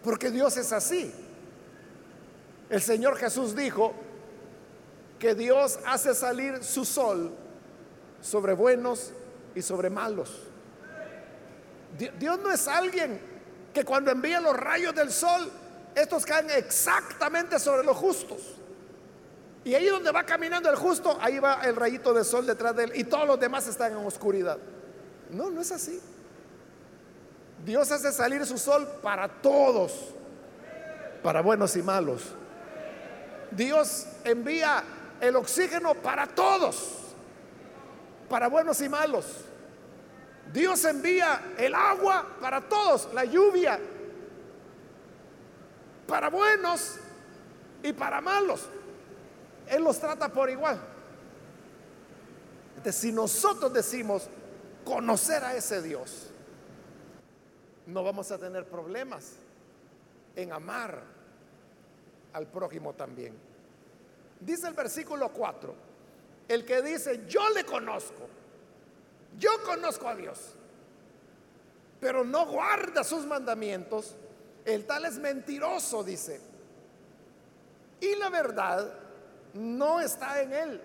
Porque 0.03 0.31
Dios 0.31 0.57
es 0.57 0.71
así. 0.71 1.13
El 2.69 2.81
Señor 2.81 3.17
Jesús 3.17 3.55
dijo 3.55 3.93
que 5.19 5.35
Dios 5.35 5.79
hace 5.85 6.13
salir 6.13 6.63
su 6.63 6.85
sol 6.85 7.31
sobre 8.21 8.53
buenos 8.53 9.11
y 9.55 9.61
sobre 9.61 9.89
malos. 9.89 10.41
Dios 12.19 12.39
no 12.39 12.51
es 12.51 12.67
alguien 12.67 13.19
que 13.73 13.83
cuando 13.83 14.11
envía 14.11 14.39
los 14.39 14.57
rayos 14.57 14.95
del 14.95 15.11
sol, 15.11 15.51
estos 15.95 16.25
caen 16.25 16.49
exactamente 16.51 17.59
sobre 17.59 17.83
los 17.83 17.95
justos. 17.95 18.41
Y 19.65 19.75
ahí 19.75 19.87
donde 19.87 20.11
va 20.11 20.23
caminando 20.23 20.69
el 20.69 20.75
justo, 20.75 21.17
ahí 21.21 21.39
va 21.39 21.61
el 21.63 21.75
rayito 21.75 22.13
de 22.13 22.23
sol 22.23 22.45
detrás 22.45 22.75
de 22.75 22.85
él 22.85 22.91
y 22.95 23.05
todos 23.05 23.25
los 23.25 23.39
demás 23.39 23.65
están 23.67 23.93
en 23.93 24.05
oscuridad. 24.05 24.57
No, 25.29 25.49
no 25.49 25.61
es 25.61 25.71
así. 25.71 26.01
Dios 27.65 27.89
hace 27.91 28.11
salir 28.11 28.45
su 28.45 28.57
sol 28.57 28.85
para 29.01 29.27
todos, 29.27 29.93
para 31.23 31.41
buenos 31.41 31.75
y 31.77 31.81
malos. 31.81 32.23
Dios 33.51 34.05
envía 34.25 34.83
el 35.21 35.35
oxígeno 35.37 35.93
para 35.95 36.27
todos, 36.27 36.89
para 38.29 38.47
buenos 38.47 38.81
y 38.81 38.89
malos. 38.89 39.25
Dios 40.51 40.83
envía 40.83 41.53
el 41.57 41.73
agua 41.73 42.27
para 42.41 42.61
todos, 42.61 43.07
la 43.13 43.23
lluvia, 43.23 43.79
para 46.05 46.29
buenos 46.29 46.97
y 47.81 47.93
para 47.93 48.19
malos. 48.19 48.67
Él 49.67 49.83
los 49.83 49.99
trata 49.99 50.29
por 50.29 50.49
igual. 50.49 50.79
Entonces, 52.77 52.95
si 53.01 53.11
nosotros 53.11 53.71
decimos 53.73 54.27
conocer 54.83 55.43
a 55.43 55.55
ese 55.55 55.81
Dios, 55.81 56.29
no 57.85 58.03
vamos 58.03 58.31
a 58.31 58.37
tener 58.37 58.67
problemas 58.67 59.33
en 60.35 60.51
amar 60.51 61.01
al 62.33 62.47
prójimo 62.47 62.93
también. 62.93 63.33
Dice 64.39 64.67
el 64.67 64.73
versículo 64.73 65.29
4, 65.29 65.75
el 66.47 66.65
que 66.65 66.81
dice, 66.81 67.25
yo 67.27 67.49
le 67.49 67.63
conozco, 67.65 68.27
yo 69.37 69.51
conozco 69.65 70.07
a 70.07 70.15
Dios, 70.15 70.55
pero 71.99 72.25
no 72.25 72.45
guarda 72.47 73.03
sus 73.03 73.25
mandamientos. 73.25 74.15
El 74.65 74.85
tal 74.85 75.05
es 75.05 75.17
mentiroso, 75.19 76.03
dice. 76.03 76.41
Y 78.01 78.15
la 78.15 78.29
verdad 78.29 79.02
no 79.53 79.99
está 79.99 80.41
en 80.41 80.53
él. 80.53 80.81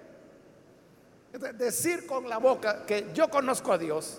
Decir 1.57 2.07
con 2.07 2.28
la 2.28 2.38
boca 2.38 2.87
que 2.87 3.11
yo 3.12 3.28
conozco 3.28 3.72
a 3.72 3.78
Dios, 3.78 4.18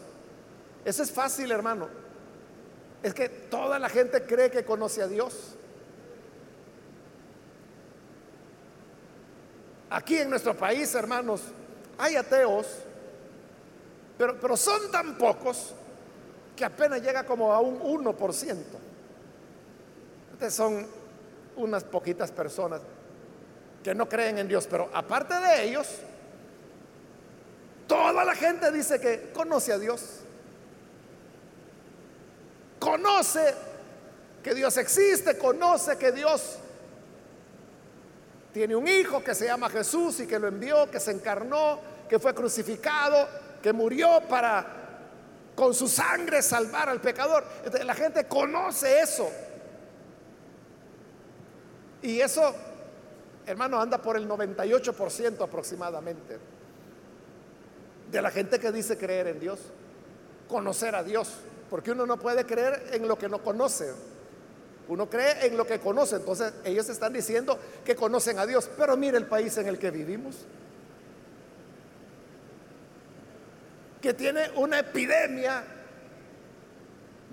eso 0.85 1.03
es 1.03 1.11
fácil, 1.11 1.51
hermano. 1.51 1.87
Es 3.01 3.13
que 3.13 3.29
toda 3.29 3.79
la 3.79 3.89
gente 3.89 4.23
cree 4.23 4.51
que 4.51 4.63
conoce 4.63 5.01
a 5.01 5.07
Dios. 5.07 5.55
Aquí 9.89 10.17
en 10.17 10.29
nuestro 10.29 10.55
país, 10.55 10.93
hermanos, 10.93 11.41
hay 11.97 12.15
ateos 12.15 12.67
pero, 14.19 14.57
son 14.57 14.91
tan 14.91 15.17
pocos 15.17 15.73
que 16.53 16.65
apenas 16.65 17.01
llega 17.01 17.25
como 17.25 17.53
a 17.53 17.61
un 17.61 17.79
1%. 17.79 18.57
Entonces 20.33 20.53
son 20.53 20.85
unas 21.55 21.85
poquitas 21.85 22.29
personas 22.29 22.81
que 23.83 23.95
no 23.95 24.07
creen 24.07 24.39
en 24.39 24.47
Dios, 24.47 24.67
pero 24.69 24.89
aparte 24.93 25.33
de 25.33 25.63
ellos, 25.63 25.87
toda 27.87 28.23
la 28.23 28.35
gente 28.35 28.71
dice 28.71 28.99
que 28.99 29.31
conoce 29.33 29.73
a 29.73 29.79
Dios. 29.79 30.21
Conoce 32.79 33.53
que 34.43 34.53
Dios 34.53 34.77
existe, 34.77 35.37
conoce 35.37 35.97
que 35.97 36.11
Dios 36.11 36.57
tiene 38.53 38.75
un 38.75 38.87
hijo 38.87 39.23
que 39.23 39.35
se 39.35 39.45
llama 39.45 39.69
Jesús 39.69 40.19
y 40.21 40.27
que 40.27 40.39
lo 40.39 40.47
envió, 40.47 40.89
que 40.89 40.99
se 40.99 41.11
encarnó, 41.11 41.79
que 42.07 42.19
fue 42.19 42.33
crucificado, 42.33 43.27
que 43.61 43.73
murió 43.73 44.21
para 44.27 44.79
con 45.55 45.73
su 45.73 45.89
sangre 45.89 46.41
salvar 46.41 46.87
al 46.87 47.01
pecador. 47.01 47.45
la 47.83 47.93
gente 47.93 48.25
conoce 48.25 49.01
eso. 49.01 49.29
Y 52.01 52.21
eso, 52.21 52.55
hermano, 53.51 53.79
anda 53.79 54.01
por 54.01 54.15
el 54.15 54.27
98% 54.27 55.43
aproximadamente 55.43 56.37
de 58.11 58.21
la 58.21 58.31
gente 58.31 58.59
que 58.59 58.71
dice 58.71 58.97
creer 58.97 59.27
en 59.27 59.39
Dios, 59.39 59.59
conocer 60.47 60.95
a 60.95 61.03
Dios, 61.03 61.29
porque 61.69 61.91
uno 61.91 62.05
no 62.05 62.17
puede 62.17 62.45
creer 62.45 62.89
en 62.91 63.07
lo 63.07 63.17
que 63.17 63.29
no 63.29 63.41
conoce. 63.43 63.93
Uno 64.87 65.07
cree 65.07 65.45
en 65.45 65.55
lo 65.55 65.67
que 65.67 65.79
conoce, 65.79 66.15
entonces 66.15 66.51
ellos 66.63 66.89
están 66.89 67.13
diciendo 67.13 67.59
que 67.85 67.95
conocen 67.95 68.39
a 68.39 68.47
Dios, 68.47 68.69
pero 68.75 68.97
mire 68.97 69.17
el 69.17 69.27
país 69.27 69.55
en 69.57 69.67
el 69.67 69.77
que 69.77 69.91
vivimos. 69.91 70.35
que 74.01 74.13
tiene 74.13 74.49
una 74.55 74.79
epidemia 74.79 75.63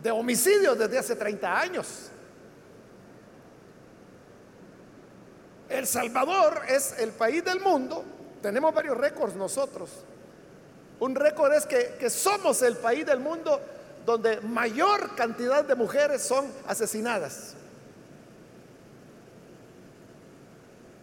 de 0.02 0.11
homicidios 0.11 0.79
desde 0.79 0.98
hace 0.98 1.16
30 1.16 1.61
años. 1.61 2.11
El 5.87 5.92
Salvador 5.92 6.62
es 6.68 6.96
el 6.99 7.12
país 7.12 7.44
del 7.44 7.61
mundo, 7.61 8.03
tenemos 8.42 8.75
varios 8.75 8.96
récords 8.96 9.37
nosotros. 9.37 9.88
Un 10.99 11.14
récord 11.14 11.53
es 11.53 11.64
que, 11.64 11.94
que 12.01 12.11
somos 12.11 12.61
el 12.62 12.77
país 12.77 13.07
del 13.07 13.20
mundo 13.20 13.61
donde 14.05 14.40
mayor 14.40 15.14
cantidad 15.14 15.64
de 15.64 15.77
mujeres 15.77 16.22
son 16.22 16.51
asesinadas. 16.66 17.55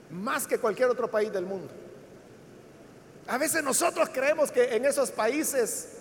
Más 0.10 0.46
que 0.46 0.60
cualquier 0.60 0.90
otro 0.90 1.10
país 1.10 1.32
del 1.32 1.46
mundo. 1.46 1.72
A 3.28 3.38
veces 3.38 3.64
nosotros 3.64 4.10
creemos 4.10 4.52
que 4.52 4.76
en 4.76 4.84
esos 4.84 5.12
países 5.12 5.94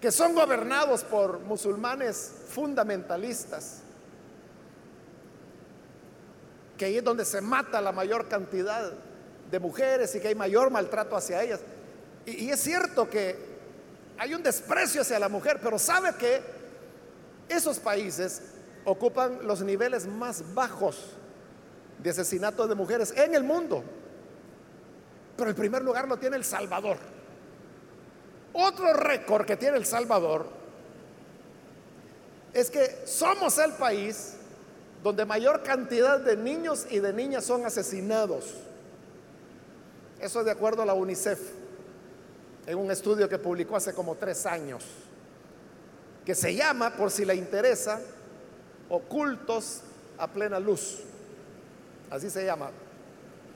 que 0.00 0.12
son 0.12 0.36
gobernados 0.36 1.02
por 1.02 1.40
musulmanes 1.40 2.30
fundamentalistas, 2.48 3.80
que 6.80 6.86
ahí 6.86 6.96
es 6.96 7.04
donde 7.04 7.26
se 7.26 7.42
mata 7.42 7.78
la 7.82 7.92
mayor 7.92 8.26
cantidad 8.26 8.90
de 9.50 9.60
mujeres 9.60 10.14
y 10.14 10.20
que 10.20 10.28
hay 10.28 10.34
mayor 10.34 10.70
maltrato 10.70 11.14
hacia 11.14 11.42
ellas. 11.42 11.60
Y, 12.24 12.48
es 12.48 12.58
cierto 12.58 13.06
que 13.10 13.36
hay 14.16 14.32
un 14.32 14.42
desprecio 14.42 15.02
hacia 15.02 15.18
la 15.18 15.28
mujer, 15.28 15.60
pero 15.62 15.78
sabe 15.78 16.14
que 16.14 16.40
esos 17.50 17.78
países 17.78 18.40
ocupan 18.86 19.46
los 19.46 19.60
niveles 19.60 20.06
más 20.06 20.54
bajos 20.54 21.10
de 21.98 22.08
asesinato 22.08 22.66
de 22.66 22.74
mujeres 22.74 23.12
en 23.14 23.34
el 23.34 23.44
mundo. 23.44 23.84
Pero 25.36 25.50
el 25.50 25.56
primer 25.56 25.82
lugar 25.82 26.08
lo 26.08 26.16
tiene 26.16 26.36
El 26.36 26.44
Salvador. 26.44 26.96
Otro 28.54 28.94
récord 28.94 29.44
que 29.44 29.58
tiene 29.58 29.76
El 29.76 29.84
Salvador 29.84 30.46
es 32.54 32.70
que 32.70 33.02
somos 33.04 33.58
el 33.58 33.74
país 33.74 34.38
donde 35.02 35.24
mayor 35.24 35.62
cantidad 35.62 36.20
de 36.20 36.36
niños 36.36 36.86
y 36.90 36.98
de 36.98 37.12
niñas 37.12 37.44
son 37.44 37.64
asesinados. 37.64 38.54
Eso 40.20 40.40
es 40.40 40.44
de 40.44 40.50
acuerdo 40.50 40.82
a 40.82 40.86
la 40.86 40.94
UNICEF, 40.94 41.40
en 42.66 42.78
un 42.78 42.90
estudio 42.90 43.28
que 43.28 43.38
publicó 43.38 43.76
hace 43.76 43.94
como 43.94 44.14
tres 44.16 44.44
años, 44.44 44.84
que 46.24 46.34
se 46.34 46.54
llama, 46.54 46.94
por 46.96 47.10
si 47.10 47.24
le 47.24 47.34
interesa, 47.34 48.00
Ocultos 48.90 49.82
a 50.18 50.26
plena 50.26 50.58
luz. 50.58 50.98
Así 52.10 52.28
se 52.28 52.44
llama. 52.44 52.70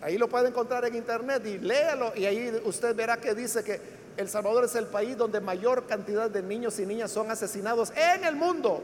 Ahí 0.00 0.16
lo 0.16 0.28
puede 0.28 0.48
encontrar 0.48 0.85
en 0.85 0.94
internet 0.94 1.44
y 1.44 1.59
léalo 1.59 2.12
y 2.14 2.24
ahí 2.24 2.62
usted 2.64 2.94
verá 2.94 3.16
que 3.16 3.35
dice 3.35 3.64
que 3.64 3.80
El 4.16 4.28
Salvador 4.28 4.64
es 4.64 4.76
el 4.76 4.87
país 4.87 5.16
donde 5.16 5.40
mayor 5.40 5.87
cantidad 5.87 6.30
de 6.30 6.40
niños 6.40 6.78
y 6.78 6.87
niñas 6.87 7.11
son 7.11 7.33
asesinados 7.33 7.92
en 7.96 8.22
el 8.24 8.37
mundo. 8.37 8.80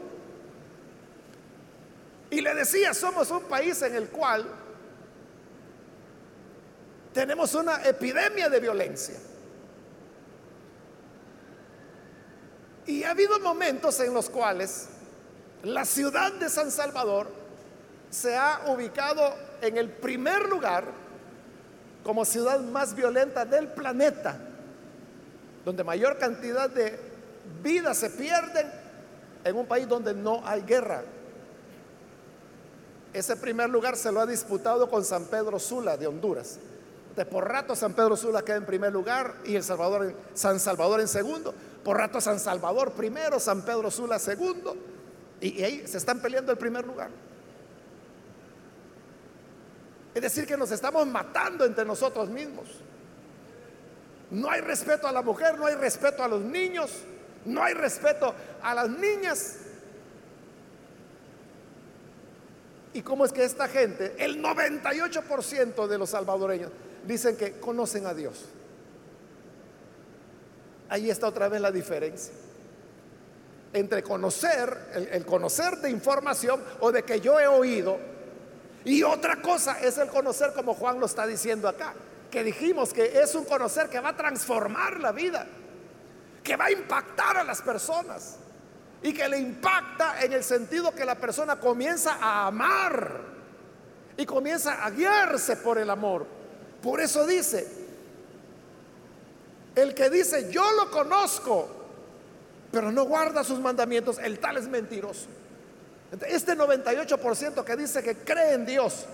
Y 2.31 2.41
le 2.41 2.55
decía, 2.55 2.93
somos 2.93 3.29
un 3.29 3.43
país 3.43 3.81
en 3.81 3.93
el 3.93 4.07
cual 4.07 4.45
tenemos 7.13 7.53
una 7.53 7.83
epidemia 7.83 8.49
de 8.49 8.59
violencia. 8.59 9.17
Y 12.85 13.03
ha 13.03 13.11
habido 13.11 13.37
momentos 13.41 13.99
en 13.99 14.13
los 14.13 14.29
cuales 14.29 14.87
la 15.63 15.85
ciudad 15.85 16.31
de 16.33 16.49
San 16.49 16.71
Salvador 16.71 17.27
se 18.09 18.35
ha 18.35 18.61
ubicado 18.67 19.35
en 19.61 19.77
el 19.77 19.89
primer 19.89 20.47
lugar 20.47 20.85
como 22.03 22.25
ciudad 22.25 22.61
más 22.61 22.95
violenta 22.95 23.45
del 23.45 23.67
planeta, 23.67 24.37
donde 25.65 25.83
mayor 25.83 26.17
cantidad 26.17 26.69
de 26.69 26.97
vidas 27.61 27.97
se 27.97 28.09
pierden 28.09 28.71
en 29.43 29.55
un 29.55 29.65
país 29.65 29.87
donde 29.87 30.13
no 30.13 30.41
hay 30.45 30.61
guerra. 30.61 31.03
Ese 33.13 33.35
primer 33.35 33.69
lugar 33.69 33.97
se 33.97 34.11
lo 34.11 34.21
ha 34.21 34.25
disputado 34.25 34.89
con 34.89 35.03
San 35.03 35.25
Pedro 35.25 35.59
Sula 35.59 35.97
de 35.97 36.07
Honduras. 36.07 36.59
De 37.15 37.25
por 37.25 37.47
rato 37.47 37.75
San 37.75 37.93
Pedro 37.93 38.15
Sula 38.15 38.41
queda 38.41 38.55
en 38.55 38.65
primer 38.65 38.93
lugar 38.93 39.35
y 39.43 39.55
el 39.55 39.63
Salvador, 39.63 40.15
San 40.33 40.59
Salvador 40.59 41.01
en 41.01 41.07
segundo. 41.07 41.53
Por 41.83 41.97
rato 41.97 42.21
San 42.21 42.39
Salvador 42.39 42.93
primero, 42.93 43.39
San 43.39 43.63
Pedro 43.63 43.91
Sula 43.91 44.17
segundo. 44.17 44.77
y 45.41 45.61
ahí 45.63 45.87
se 45.87 45.97
están 45.97 46.19
peleando 46.21 46.51
el 46.51 46.57
primer 46.57 46.85
lugar. 46.85 47.09
Es 50.13 50.21
decir, 50.21 50.45
que 50.45 50.57
nos 50.57 50.71
estamos 50.71 51.07
matando 51.07 51.65
entre 51.65 51.85
nosotros 51.85 52.29
mismos. 52.29 52.67
No 54.29 54.49
hay 54.49 54.61
respeto 54.61 55.07
a 55.07 55.11
la 55.11 55.21
mujer, 55.21 55.57
no 55.57 55.65
hay 55.65 55.75
respeto 55.75 56.23
a 56.23 56.27
los 56.27 56.41
niños, 56.41 56.91
no 57.45 57.63
hay 57.63 57.73
respeto 57.73 58.33
a 58.61 58.73
las 58.73 58.89
niñas. 58.89 59.57
¿Y 62.93 63.01
cómo 63.01 63.25
es 63.25 63.31
que 63.31 63.43
esta 63.43 63.67
gente, 63.67 64.15
el 64.17 64.43
98% 64.43 65.87
de 65.87 65.97
los 65.97 66.09
salvadoreños, 66.09 66.71
dicen 67.05 67.37
que 67.37 67.53
conocen 67.53 68.05
a 68.05 68.13
Dios? 68.13 68.45
Ahí 70.89 71.09
está 71.09 71.27
otra 71.27 71.47
vez 71.47 71.61
la 71.61 71.71
diferencia 71.71 72.33
entre 73.73 74.03
conocer, 74.03 74.89
el, 74.93 75.07
el, 75.07 75.25
conocer 75.25 75.77
de 75.77 75.89
información 75.89 76.61
o 76.81 76.91
de 76.91 77.03
que 77.03 77.21
yo 77.21 77.39
he 77.39 77.47
oído 77.47 77.97
y 78.83 79.03
otra 79.03 79.41
cosa 79.41 79.79
es 79.79 79.97
el 79.97 80.09
conocer 80.09 80.53
como 80.53 80.73
Juan 80.73 80.99
lo 80.99 81.05
está 81.05 81.27
diciendo 81.27 81.67
acá, 81.67 81.93
que 82.29 82.43
dijimos 82.43 82.93
que 82.93 83.21
es 83.21 83.35
un 83.35 83.45
conocer 83.45 83.89
que 83.89 83.99
va 83.99 84.09
a 84.09 84.17
transformar 84.17 84.99
la 84.99 85.11
vida, 85.11 85.47
que 86.43 86.55
va 86.55 86.65
a 86.65 86.71
impactar 86.71 87.37
a 87.37 87.43
las 87.43 87.61
personas 87.61 88.37
y 89.03 89.13
que 89.13 89.27
le 89.27 89.39
impacta 89.39 90.21
en 90.21 90.33
el 90.33 90.43
sentido 90.43 90.93
que 90.93 91.05
la 91.05 91.15
persona 91.15 91.59
comienza 91.59 92.17
a 92.21 92.47
amar 92.47 93.21
y 94.17 94.25
comienza 94.25 94.83
a 94.83 94.91
guiarse 94.91 95.57
por 95.57 95.77
el 95.77 95.89
amor. 95.89 96.25
Por 96.81 97.01
eso 97.01 97.25
dice, 97.25 97.67
el 99.75 99.93
que 99.95 100.09
dice 100.09 100.51
yo 100.51 100.63
lo 100.73 100.91
conozco, 100.91 101.67
pero 102.71 102.91
no 102.91 103.05
guarda 103.05 103.43
sus 103.43 103.59
mandamientos, 103.59 104.19
el 104.19 104.39
tal 104.39 104.57
es 104.57 104.67
mentiroso. 104.67 105.27
Este 106.27 106.57
98% 106.57 107.63
que 107.63 107.75
dice 107.75 108.03
que 108.03 108.17
cree 108.17 108.53
en 108.53 108.65
Dios 108.65 109.05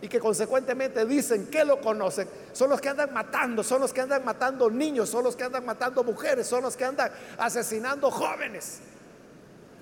y 0.00 0.08
que 0.08 0.20
consecuentemente 0.20 1.04
dicen 1.04 1.48
que 1.48 1.64
lo 1.64 1.80
conocen, 1.80 2.28
son 2.52 2.70
los 2.70 2.80
que 2.80 2.88
andan 2.88 3.12
matando, 3.12 3.64
son 3.64 3.80
los 3.80 3.92
que 3.92 4.00
andan 4.00 4.24
matando 4.24 4.70
niños, 4.70 5.08
son 5.08 5.24
los 5.24 5.34
que 5.34 5.44
andan 5.44 5.64
matando 5.64 6.04
mujeres, 6.04 6.46
son 6.46 6.62
los 6.62 6.76
que 6.76 6.84
andan 6.84 7.10
asesinando 7.38 8.10
jóvenes, 8.10 8.78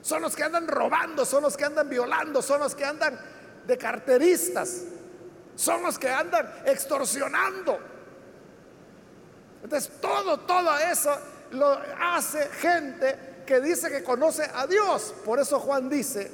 son 0.05 0.21
los 0.21 0.37
que 0.37 0.43
andan 0.43 0.69
robando, 0.69 1.25
son 1.25 1.45
los 1.45 1.57
que 1.57 1.65
andan 1.65 1.89
violando, 1.89 2.43
son 2.43 2.61
los 2.61 2.75
que 2.75 2.85
andan 2.85 3.19
de 3.67 3.79
carteristas, 3.79 4.83
son 5.57 5.83
los 5.83 5.99
que 5.99 6.11
andan 6.11 6.47
extorsionando. 6.67 7.79
Entonces 9.63 9.91
todo, 10.03 10.41
todo 10.41 10.77
eso 10.77 11.11
lo 11.53 11.79
hace 11.99 12.51
gente 12.51 13.45
que 13.47 13.63
dice 13.63 13.91
que 13.91 14.05
conoce 14.05 14.43
a 14.55 14.67
Dios. 14.67 15.15
Por 15.25 15.41
eso 15.41 15.59
Juan 15.59 15.89
dice, 15.89 16.31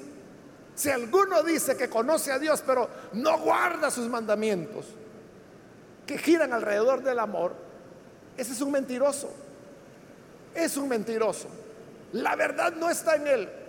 si 0.74 0.90
alguno 0.90 1.44
dice 1.44 1.76
que 1.76 1.88
conoce 1.88 2.32
a 2.32 2.40
Dios, 2.40 2.64
pero 2.66 2.90
no 3.12 3.38
guarda 3.38 3.88
sus 3.88 4.08
mandamientos, 4.08 4.86
que 6.08 6.18
giran 6.18 6.52
alrededor 6.52 7.04
del 7.04 7.20
amor, 7.20 7.54
ese 8.36 8.50
es 8.50 8.60
un 8.62 8.72
mentiroso. 8.72 9.32
Es 10.56 10.76
un 10.76 10.88
mentiroso. 10.88 11.46
La 12.14 12.34
verdad 12.34 12.72
no 12.72 12.90
está 12.90 13.14
en 13.14 13.28
él. 13.28 13.59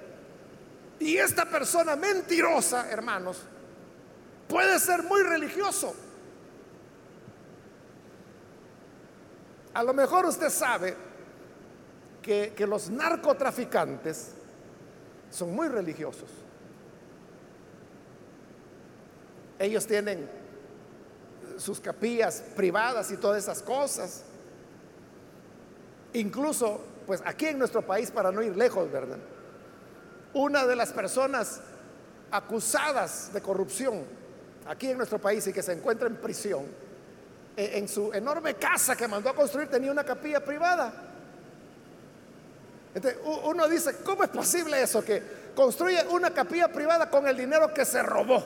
Y 1.01 1.17
esta 1.17 1.49
persona 1.49 1.95
mentirosa, 1.95 2.87
hermanos, 2.91 3.41
puede 4.47 4.79
ser 4.79 5.01
muy 5.01 5.23
religioso. 5.23 5.95
A 9.73 9.81
lo 9.81 9.95
mejor 9.95 10.27
usted 10.27 10.49
sabe 10.49 10.95
que, 12.21 12.53
los 12.67 12.91
narcotraficantes 12.91 14.33
son 15.31 15.55
muy 15.55 15.69
religiosos. 15.69 16.29
Ellos 19.57 19.87
tienen 19.87 20.29
sus 21.57 21.79
capillas 21.79 22.43
privadas 22.55 23.09
y 23.09 23.17
todas 23.17 23.41
esas 23.41 23.63
cosas. 23.63 24.21
Incluso, 26.13 26.79
pues 27.07 27.23
aquí 27.25 27.47
en 27.47 27.57
nuestro 27.57 27.81
país, 27.81 28.11
para 28.11 28.31
no 28.31 28.43
ir 28.43 28.55
lejos, 28.55 28.91
¿verdad? 28.91 29.17
Una 30.33 30.65
de 30.65 30.75
las 30.75 30.93
personas 30.93 31.59
acusadas 32.31 33.33
de 33.33 33.41
corrupción 33.41 34.03
aquí 34.67 34.89
en 34.89 34.97
nuestro 34.97 35.19
país 35.19 35.45
y 35.47 35.53
que 35.53 35.61
se 35.61 35.73
encuentra 35.73 36.07
en 36.07 36.15
prisión, 36.15 36.65
e, 37.57 37.77
en 37.77 37.87
su 37.87 38.13
enorme 38.13 38.55
casa 38.55 38.95
que 38.95 39.07
mandó 39.07 39.29
a 39.29 39.35
construir 39.35 39.67
tenía 39.67 39.91
una 39.91 40.03
capilla 40.03 40.43
privada. 40.43 40.93
Entonces, 42.93 43.19
uno 43.45 43.67
dice, 43.67 43.97
¿cómo 44.03 44.23
es 44.23 44.29
posible 44.29 44.81
eso? 44.81 45.03
Que 45.03 45.23
construye 45.55 46.05
una 46.09 46.31
capilla 46.31 46.67
privada 46.67 47.09
con 47.09 47.27
el 47.27 47.37
dinero 47.37 47.73
que 47.73 47.85
se 47.85 48.01
robó. 48.03 48.43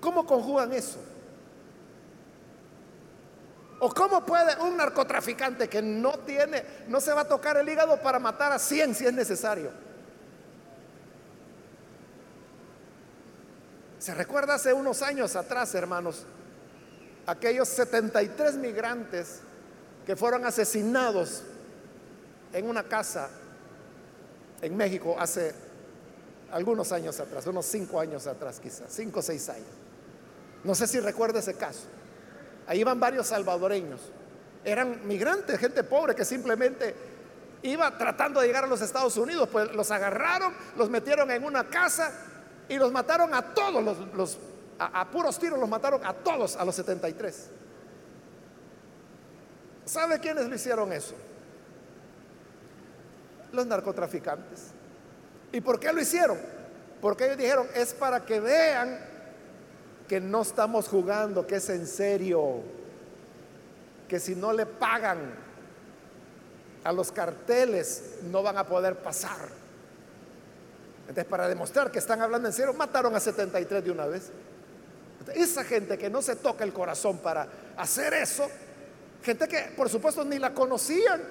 ¿Cómo 0.00 0.24
conjugan 0.24 0.72
eso? 0.72 0.98
¿O 3.80 3.94
cómo 3.94 4.24
puede 4.26 4.60
un 4.60 4.76
narcotraficante 4.76 5.68
que 5.68 5.80
no 5.80 6.18
tiene, 6.20 6.64
no 6.88 7.00
se 7.00 7.12
va 7.12 7.22
a 7.22 7.28
tocar 7.28 7.56
el 7.56 7.68
hígado 7.68 8.00
para 8.02 8.18
matar 8.18 8.52
a 8.52 8.58
100 8.58 8.94
si 8.94 9.06
es 9.06 9.12
necesario? 9.12 9.70
¿Se 13.98 14.14
recuerda 14.14 14.54
hace 14.54 14.72
unos 14.72 15.02
años 15.02 15.36
atrás, 15.36 15.74
hermanos? 15.74 16.24
Aquellos 17.26 17.68
73 17.68 18.56
migrantes 18.56 19.40
que 20.06 20.16
fueron 20.16 20.44
asesinados 20.44 21.42
en 22.52 22.68
una 22.68 22.82
casa 22.84 23.28
en 24.62 24.76
México 24.76 25.16
hace 25.18 25.54
algunos 26.50 26.90
años 26.92 27.20
atrás, 27.20 27.46
unos 27.46 27.66
5 27.66 28.00
años 28.00 28.26
atrás 28.26 28.58
quizás, 28.60 28.86
5 28.88 29.20
o 29.20 29.22
6 29.22 29.48
años. 29.50 29.66
No 30.64 30.74
sé 30.74 30.86
si 30.86 30.98
recuerda 30.98 31.38
ese 31.38 31.54
caso. 31.54 31.97
Ahí 32.68 32.80
iban 32.80 33.00
varios 33.00 33.26
salvadoreños. 33.26 34.00
Eran 34.62 35.08
migrantes, 35.08 35.58
gente 35.58 35.82
pobre 35.82 36.14
que 36.14 36.24
simplemente 36.24 36.94
iba 37.62 37.96
tratando 37.96 38.40
de 38.40 38.46
llegar 38.46 38.64
a 38.64 38.66
los 38.66 38.82
Estados 38.82 39.16
Unidos. 39.16 39.48
Pues 39.50 39.72
los 39.72 39.90
agarraron, 39.90 40.52
los 40.76 40.90
metieron 40.90 41.30
en 41.30 41.44
una 41.44 41.64
casa 41.64 42.12
y 42.68 42.76
los 42.76 42.92
mataron 42.92 43.34
a 43.34 43.54
todos, 43.54 43.82
los, 44.14 44.38
a 44.78 45.10
puros 45.10 45.38
tiros 45.38 45.58
los 45.58 45.68
mataron 45.68 46.04
a 46.04 46.12
todos 46.12 46.56
a 46.56 46.64
los 46.66 46.74
73. 46.76 47.48
¿Sabe 49.86 50.20
quiénes 50.20 50.46
lo 50.46 50.54
hicieron 50.54 50.92
eso? 50.92 51.14
Los 53.52 53.64
narcotraficantes. 53.66 54.72
¿Y 55.52 55.62
por 55.62 55.80
qué 55.80 55.90
lo 55.90 56.02
hicieron? 56.02 56.38
Porque 57.00 57.24
ellos 57.24 57.38
dijeron, 57.38 57.66
es 57.74 57.94
para 57.94 58.26
que 58.26 58.38
vean 58.40 58.98
que 60.08 60.20
no 60.20 60.42
estamos 60.42 60.88
jugando, 60.88 61.46
que 61.46 61.56
es 61.56 61.68
en 61.68 61.86
serio, 61.86 62.62
que 64.08 64.18
si 64.18 64.34
no 64.34 64.52
le 64.52 64.66
pagan 64.66 65.18
a 66.84 66.92
los 66.92 67.12
carteles 67.12 68.14
no 68.30 68.42
van 68.42 68.56
a 68.56 68.66
poder 68.66 68.96
pasar. 68.96 69.48
Entonces, 71.02 71.26
para 71.26 71.48
demostrar 71.48 71.90
que 71.90 71.98
están 71.98 72.22
hablando 72.22 72.48
en 72.48 72.54
serio, 72.54 72.72
mataron 72.72 73.14
a 73.14 73.20
73 73.20 73.84
de 73.84 73.90
una 73.90 74.06
vez. 74.06 74.30
esa 75.34 75.62
gente 75.62 75.98
que 75.98 76.08
no 76.08 76.22
se 76.22 76.36
toca 76.36 76.64
el 76.64 76.72
corazón 76.72 77.18
para 77.18 77.46
hacer 77.76 78.14
eso, 78.14 78.48
gente 79.22 79.46
que 79.46 79.72
por 79.76 79.90
supuesto 79.90 80.24
ni 80.24 80.38
la 80.38 80.54
conocían. 80.54 81.22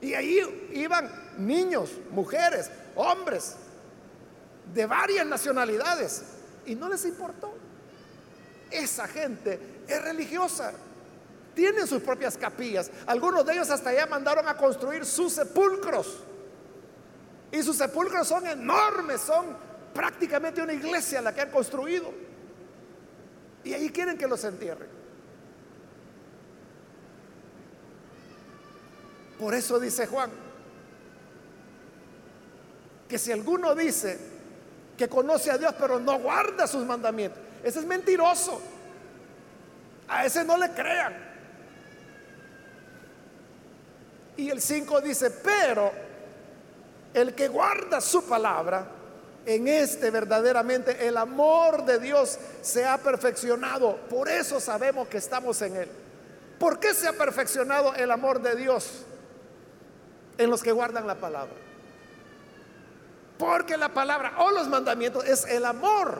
Y 0.00 0.14
ahí 0.14 0.70
iban 0.72 1.10
niños, 1.38 1.90
mujeres, 2.10 2.70
hombres, 2.94 3.56
de 4.72 4.86
varias 4.86 5.26
nacionalidades. 5.26 6.22
Y 6.66 6.74
no 6.74 6.88
les 6.88 7.04
importó. 7.04 7.52
Esa 8.70 9.06
gente 9.06 9.58
es 9.86 10.02
religiosa. 10.02 10.72
Tienen 11.54 11.86
sus 11.86 12.02
propias 12.02 12.36
capillas. 12.36 12.90
Algunos 13.06 13.46
de 13.46 13.52
ellos 13.52 13.70
hasta 13.70 13.90
allá 13.90 14.06
mandaron 14.06 14.48
a 14.48 14.56
construir 14.56 15.04
sus 15.04 15.32
sepulcros. 15.32 16.18
Y 17.52 17.62
sus 17.62 17.76
sepulcros 17.76 18.26
son 18.26 18.46
enormes, 18.46 19.20
son 19.20 19.56
prácticamente 19.94 20.60
una 20.60 20.72
iglesia 20.72 21.22
la 21.22 21.32
que 21.32 21.42
han 21.42 21.50
construido. 21.50 22.12
Y 23.62 23.72
ahí 23.72 23.90
quieren 23.90 24.18
que 24.18 24.26
los 24.26 24.42
entierren. 24.42 24.88
Por 29.38 29.54
eso 29.54 29.78
dice 29.78 30.06
Juan, 30.06 30.30
que 33.08 33.18
si 33.18 33.30
alguno 33.32 33.74
dice 33.74 34.33
que 34.96 35.08
conoce 35.08 35.50
a 35.50 35.58
Dios 35.58 35.74
pero 35.78 35.98
no 35.98 36.18
guarda 36.18 36.66
sus 36.66 36.84
mandamientos, 36.84 37.40
ese 37.62 37.80
es 37.80 37.86
mentiroso. 37.86 38.60
A 40.08 40.26
ese 40.26 40.44
no 40.44 40.56
le 40.58 40.70
crean. 40.70 41.14
Y 44.36 44.50
el 44.50 44.60
5 44.60 45.00
dice, 45.00 45.30
pero 45.30 45.92
el 47.14 47.34
que 47.34 47.48
guarda 47.48 48.00
su 48.00 48.24
palabra, 48.24 48.86
en 49.46 49.68
este 49.68 50.10
verdaderamente 50.10 51.06
el 51.06 51.16
amor 51.16 51.84
de 51.84 51.98
Dios 51.98 52.38
se 52.62 52.84
ha 52.84 52.98
perfeccionado. 52.98 53.96
Por 54.08 54.28
eso 54.28 54.60
sabemos 54.60 55.08
que 55.08 55.18
estamos 55.18 55.60
en 55.62 55.76
Él. 55.76 55.88
¿Por 56.58 56.78
qué 56.80 56.94
se 56.94 57.08
ha 57.08 57.12
perfeccionado 57.12 57.94
el 57.94 58.10
amor 58.10 58.40
de 58.40 58.56
Dios 58.56 59.04
en 60.38 60.50
los 60.50 60.62
que 60.62 60.72
guardan 60.72 61.06
la 61.06 61.16
palabra? 61.16 61.63
Porque 63.44 63.76
la 63.76 63.90
palabra 63.90 64.36
o 64.38 64.50
los 64.52 64.68
mandamientos 64.68 65.22
es 65.26 65.44
el 65.44 65.66
amor. 65.66 66.16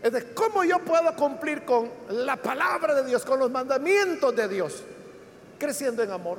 Es 0.00 0.12
de 0.12 0.32
cómo 0.32 0.62
yo 0.62 0.78
puedo 0.78 1.12
cumplir 1.16 1.64
con 1.64 1.90
la 2.08 2.36
palabra 2.36 2.94
de 2.94 3.04
Dios, 3.04 3.24
con 3.24 3.40
los 3.40 3.50
mandamientos 3.50 4.36
de 4.36 4.46
Dios, 4.46 4.84
creciendo 5.58 6.04
en 6.04 6.12
amor. 6.12 6.38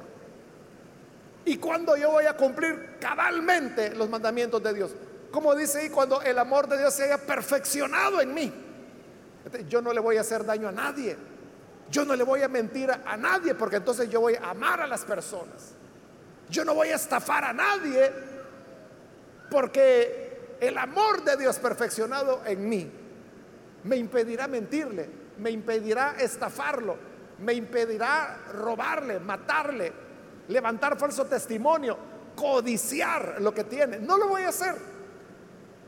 Y 1.43 1.57
cuando 1.57 1.97
yo 1.97 2.11
voy 2.11 2.26
a 2.26 2.38
cumplir 2.38 2.95
cabalmente 3.01 3.93
los 3.93 4.09
mandamientos 4.09 4.63
de 4.63 4.73
Dios, 4.73 4.91
como 5.30 5.53
dice 5.53 5.82
ahí, 5.82 5.89
cuando 5.89 6.21
el 6.21 6.39
amor 6.39 6.69
de 6.69 6.78
Dios 6.78 6.93
se 6.93 7.03
haya 7.03 7.17
perfeccionado 7.17 8.21
en 8.21 8.34
mí, 8.34 8.53
yo 9.67 9.82
no 9.82 9.91
le 9.91 9.99
voy 9.99 10.15
a 10.15 10.21
hacer 10.21 10.45
daño 10.45 10.69
a 10.69 10.71
nadie. 10.71 11.17
Yo 11.91 12.05
no 12.05 12.15
le 12.15 12.23
voy 12.23 12.43
a 12.43 12.47
mentir 12.47 12.89
a 12.91 13.17
nadie 13.17 13.53
porque 13.55 13.76
entonces 13.76 14.09
yo 14.09 14.21
voy 14.21 14.36
a 14.36 14.51
amar 14.51 14.80
a 14.80 14.88
las 14.88 15.03
personas. 15.03 15.73
Yo 16.49 16.63
no 16.63 16.73
voy 16.73 16.89
a 16.89 16.95
estafar 16.95 17.43
a 17.43 17.51
nadie 17.51 18.35
porque 19.50 20.58
el 20.60 20.78
amor 20.78 21.24
de 21.24 21.38
Dios 21.38 21.58
perfeccionado 21.60 22.41
en 22.46 22.68
mí 22.68 22.91
me 23.84 23.98
impedirá 23.98 24.48
mentirle, 24.48 25.10
me 25.38 25.52
impedirá 25.52 26.16
estafarlo, 26.20 26.98
me 27.39 27.54
impedirá 27.54 28.39
robarle, 28.54 29.20
matarle, 29.20 29.91
levantar 30.48 30.98
falso 30.98 31.26
testimonio, 31.26 31.98
codiciar 32.36 33.38
lo 33.39 33.54
que 33.54 33.66
tiene. 33.66 34.00
No 34.00 34.18
lo 34.18 34.28
voy 34.28 34.43
a 34.43 34.50
hacer. 34.50 34.76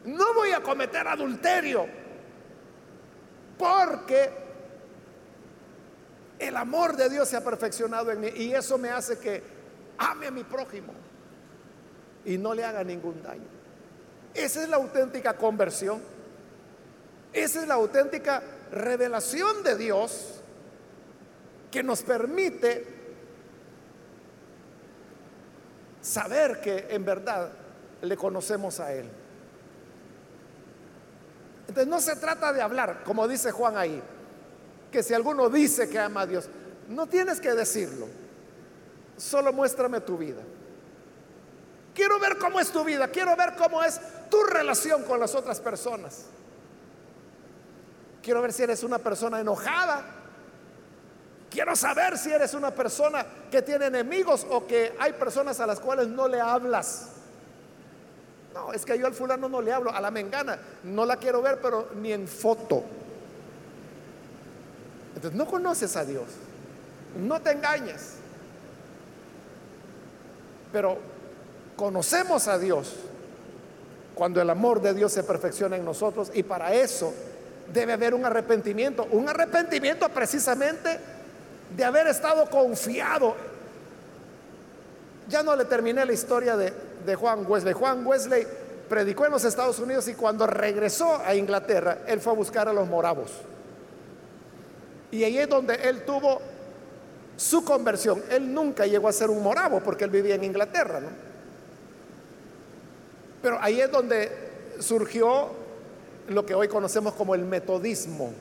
No 0.06 0.34
voy 0.34 0.52
a 0.52 0.62
cometer 0.62 1.08
adulterio. 1.08 1.86
Porque 3.58 4.30
el 6.40 6.56
amor 6.56 6.96
de 6.96 7.10
Dios 7.10 7.28
se 7.28 7.38
ha 7.38 7.44
perfeccionado 7.44 8.12
en 8.12 8.22
mí 8.22 8.28
y 8.36 8.54
eso 8.54 8.78
me 8.78 8.90
hace 8.90 9.18
que 9.18 9.42
ame 9.98 10.28
a 10.28 10.32
mi 10.32 10.44
prójimo 10.44 10.94
y 12.28 12.38
no 12.38 12.54
le 12.54 12.66
haga 12.66 12.84
ningún 12.84 13.24
daño. 13.24 13.48
Esa 14.34 14.62
es 14.62 14.70
la 14.70 14.76
auténtica 14.76 15.38
conversión. 15.38 16.02
Esa 17.32 17.62
es 17.62 17.68
la 17.68 17.76
auténtica 17.76 18.44
revelación 18.72 19.64
de 19.64 19.78
Dios 19.78 20.42
que 21.72 21.82
nos 21.84 22.04
permite 22.04 22.86
saber 26.02 26.60
que 26.60 26.88
en 26.90 27.06
verdad 27.06 27.50
le 28.02 28.18
conocemos 28.18 28.82
a 28.82 28.92
Él. 28.92 29.10
Entonces 31.62 31.88
no 31.88 32.02
se 32.02 32.18
trata 32.18 32.52
de 32.52 32.62
hablar, 32.62 33.04
como 33.06 33.26
dice 33.26 33.52
Juan 33.52 33.78
ahí, 33.78 34.02
que 34.92 35.02
si 35.02 35.14
alguno 35.14 35.50
dice 35.50 35.90
que 35.90 35.98
ama 35.98 36.22
a 36.22 36.26
Dios, 36.26 36.50
no 36.90 37.08
tienes 37.08 37.40
que 37.40 37.54
decirlo, 37.54 38.08
solo 39.16 39.54
muéstrame 39.54 40.02
tu 40.02 40.18
vida. 40.18 40.42
Quiero 41.98 42.20
ver 42.20 42.38
cómo 42.38 42.60
es 42.60 42.70
tu 42.70 42.84
vida, 42.84 43.08
quiero 43.08 43.36
ver 43.36 43.56
cómo 43.56 43.82
es 43.82 44.00
tu 44.30 44.44
relación 44.44 45.02
con 45.02 45.20
las 45.20 45.34
otras 45.34 45.60
personas. 45.60 46.26
Quiero 48.22 48.40
ver 48.40 48.54
si 48.54 48.62
eres 48.62 48.84
una 48.84 49.00
persona 49.00 49.40
enojada. 49.40 50.06
Quiero 51.50 51.76
saber 51.76 52.20
si 52.20 52.32
eres 52.32 52.54
una 52.54 52.70
persona 52.70 53.26
que 53.50 53.64
tiene 53.64 53.88
enemigos 53.88 54.46
o 54.48 54.68
que 54.68 54.96
hay 55.00 55.14
personas 55.14 55.60
a 55.60 55.66
las 55.66 55.80
cuales 55.80 56.08
no 56.08 56.28
le 56.28 56.40
hablas. 56.40 57.08
No, 58.54 58.74
es 58.74 58.86
que 58.86 58.96
yo 59.00 59.08
al 59.08 59.16
fulano 59.16 59.50
no 59.50 59.60
le 59.60 59.74
hablo, 59.74 59.92
a 59.92 60.00
la 60.00 60.12
mengana 60.12 60.60
no 60.84 61.04
la 61.04 61.18
quiero 61.18 61.42
ver, 61.42 61.60
pero 61.64 61.90
ni 61.96 62.14
en 62.14 62.28
foto. 62.28 62.84
Entonces 65.16 65.36
no 65.36 65.48
conoces 65.48 65.96
a 65.96 66.06
Dios, 66.06 66.28
no 67.18 67.42
te 67.42 67.54
engañes. 67.54 68.18
Pero 70.72 71.17
conocemos 71.78 72.48
a 72.50 72.58
Dios 72.58 72.96
cuando 74.16 74.42
el 74.42 74.50
amor 74.50 74.82
de 74.82 74.94
Dios 74.96 75.14
se 75.14 75.24
perfecciona 75.24 75.78
en 75.78 75.86
nosotros 75.86 76.32
y 76.34 76.44
para 76.44 76.74
eso 76.74 77.14
debe 77.72 77.94
haber 77.94 78.14
un 78.16 78.26
arrepentimiento, 78.26 79.08
un 79.12 79.30
arrepentimiento 79.30 80.10
precisamente 80.10 81.00
de 81.76 81.84
haber 81.84 82.08
estado 82.08 82.50
confiado. 82.50 83.36
Ya 85.30 85.44
no 85.44 85.56
le 85.56 85.66
terminé 85.66 86.04
la 86.04 86.14
historia 86.14 86.58
de, 86.58 86.74
Juan 87.16 87.46
Wesley. 87.48 87.74
Juan 87.74 88.06
Wesley 88.06 88.48
predicó 88.90 89.26
en 89.26 89.32
los 89.32 89.46
Estados 89.46 89.78
Unidos 89.80 90.08
y 90.08 90.16
cuando 90.16 90.48
regresó 90.48 91.22
a 91.24 91.36
Inglaterra, 91.36 92.00
él 92.08 92.20
fue 92.20 92.34
a 92.34 92.36
buscar 92.36 92.68
a 92.68 92.74
los 92.74 92.88
moravos. 92.88 93.32
Y 95.12 95.24
ahí 95.24 95.38
es 95.38 95.48
donde 95.48 95.76
él 95.76 96.04
tuvo 96.06 96.42
su 97.36 97.64
conversión. 97.64 98.24
Él 98.32 98.52
nunca 98.52 98.88
llegó 98.88 99.08
a 99.08 99.14
ser 99.14 99.30
un 99.30 99.44
moravo 99.44 99.80
porque 99.82 100.06
él 100.06 100.10
vivía 100.10 100.36
en 100.36 100.44
Inglaterra, 100.44 101.00
¿no? 101.00 101.27
Pero 103.48 103.60
ahí 103.62 103.80
es 103.80 103.90
donde 103.90 104.30
surgió 104.80 105.48
lo 106.28 106.46
que 106.46 106.54
hoy 106.54 106.68
conocemos 106.68 107.14
como 107.14 107.34
el 107.34 107.46
metodismo, 107.46 108.34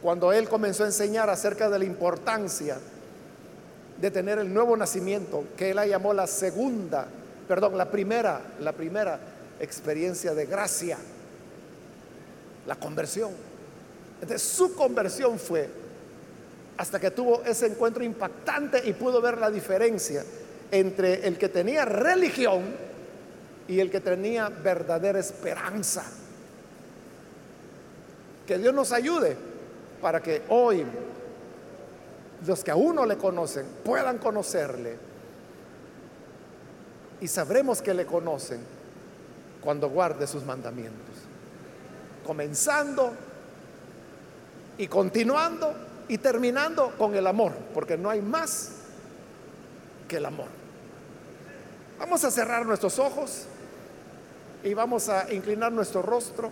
cuando 0.00 0.32
él 0.32 0.48
comenzó 0.48 0.84
a 0.84 0.86
enseñar 0.86 1.28
acerca 1.28 1.68
de 1.68 1.80
la 1.80 1.84
importancia 1.84 2.78
de 4.00 4.10
tener 4.12 4.38
el 4.38 4.54
nuevo 4.54 4.76
nacimiento, 4.76 5.42
que 5.56 5.70
él 5.70 5.76
la 5.76 5.84
llamó 5.88 6.14
la 6.14 6.28
segunda, 6.28 7.08
perdón, 7.48 7.76
la 7.76 7.90
primera, 7.90 8.40
la 8.60 8.70
primera 8.70 9.18
experiencia 9.58 10.32
de 10.32 10.46
gracia, 10.46 10.96
la 12.68 12.76
conversión. 12.76 13.32
Entonces 14.22 14.48
su 14.48 14.76
conversión 14.76 15.40
fue 15.40 15.68
hasta 16.76 17.00
que 17.00 17.10
tuvo 17.10 17.42
ese 17.42 17.66
encuentro 17.66 18.04
impactante 18.04 18.80
y 18.84 18.92
pudo 18.92 19.20
ver 19.20 19.38
la 19.38 19.50
diferencia 19.50 20.24
entre 20.70 21.26
el 21.26 21.36
que 21.36 21.48
tenía 21.48 21.84
religión 21.84 22.86
y 23.68 23.80
el 23.80 23.90
que 23.90 24.00
tenía 24.00 24.48
verdadera 24.48 25.20
esperanza. 25.20 26.02
Que 28.46 28.58
Dios 28.58 28.74
nos 28.74 28.92
ayude 28.92 29.36
para 30.00 30.22
que 30.22 30.42
hoy 30.48 30.84
los 32.46 32.64
que 32.64 32.70
aún 32.70 32.96
no 32.96 33.04
le 33.04 33.18
conocen 33.18 33.66
puedan 33.84 34.16
conocerle. 34.18 34.96
Y 37.20 37.28
sabremos 37.28 37.82
que 37.82 37.92
le 37.92 38.06
conocen 38.06 38.60
cuando 39.60 39.90
guarde 39.90 40.26
sus 40.26 40.44
mandamientos. 40.44 41.16
Comenzando 42.24 43.12
y 44.78 44.86
continuando 44.86 45.74
y 46.08 46.16
terminando 46.16 46.94
con 46.96 47.14
el 47.14 47.26
amor, 47.26 47.52
porque 47.74 47.98
no 47.98 48.08
hay 48.08 48.22
más 48.22 48.70
que 50.06 50.16
el 50.16 50.24
amor. 50.24 50.46
Vamos 51.98 52.24
a 52.24 52.30
cerrar 52.30 52.64
nuestros 52.64 52.98
ojos 52.98 53.46
y 54.62 54.74
vamos 54.74 55.08
a 55.08 55.32
inclinar 55.32 55.72
nuestro 55.72 56.02
rostro. 56.02 56.50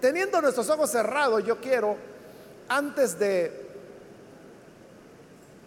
Teniendo 0.00 0.40
nuestros 0.40 0.68
ojos 0.70 0.90
cerrados, 0.90 1.44
yo 1.44 1.60
quiero, 1.60 1.96
antes 2.68 3.18
de 3.18 3.68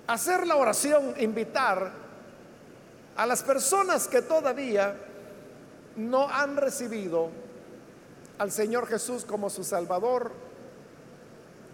hacer 0.08 0.48
la 0.48 0.56
oración, 0.56 1.14
invitar 1.20 1.92
a 3.16 3.26
las 3.26 3.44
personas 3.44 4.08
que 4.08 4.24
todavía 4.24 4.96
no 5.96 6.28
han 6.28 6.58
recibido 6.58 7.30
al 8.40 8.52
Señor 8.52 8.88
Jesús 8.88 9.24
como 9.24 9.50
su 9.50 9.64
Salvador. 9.64 10.32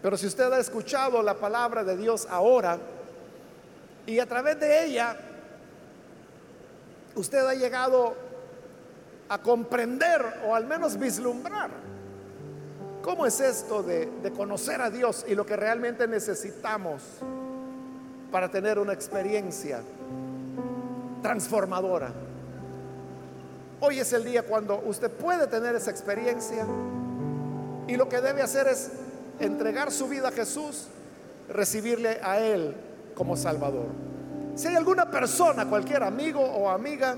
Pero 0.01 0.17
si 0.17 0.27
usted 0.27 0.51
ha 0.51 0.59
escuchado 0.59 1.23
la 1.23 1.35
palabra 1.35 1.83
de 1.83 1.95
Dios 1.95 2.27
ahora 2.29 2.77
y 4.05 4.19
a 4.19 4.25
través 4.25 4.59
de 4.59 4.85
ella 4.85 5.17
usted 7.19 7.45
ha 7.45 7.53
llegado 7.53 8.15
a 9.27 9.41
comprender 9.41 10.21
o 10.47 10.55
al 10.55 10.65
menos 10.65 10.97
vislumbrar 10.97 11.69
cómo 13.01 13.25
es 13.25 13.39
esto 13.41 13.83
de, 13.83 14.09
conocer 14.35 14.81
a 14.81 14.89
Dios 14.89 15.25
y 15.27 15.35
lo 15.35 15.45
que 15.45 15.57
realmente 15.57 16.07
necesitamos 16.07 17.01
para 18.31 18.49
tener 18.49 18.79
una 18.79 18.93
experiencia 18.93 19.81
transformadora. 21.21 22.13
Hoy 23.81 23.99
es 23.99 24.13
el 24.13 24.23
día 24.23 24.43
cuando 24.43 24.81
usted 24.85 25.11
puede 25.11 25.47
tener 25.47 25.75
esa 25.75 25.91
experiencia 25.91 26.65
y 27.87 27.97
lo 27.97 28.07
que 28.07 28.21
debe 28.21 28.41
hacer 28.41 28.67
es 28.67 28.91
entregar 29.39 29.91
su 29.91 30.07
vida 30.07 30.29
a 30.29 30.31
Jesús, 30.31 30.87
recibirle 31.49 32.19
a 32.23 32.39
Él 32.39 32.75
como 33.13 33.35
Salvador. 33.35 34.08
Si 34.55 34.67
hay 34.67 34.75
alguna 34.75 35.09
persona, 35.09 35.65
cualquier 35.65 36.03
amigo 36.03 36.41
o 36.41 36.69
amiga, 36.69 37.15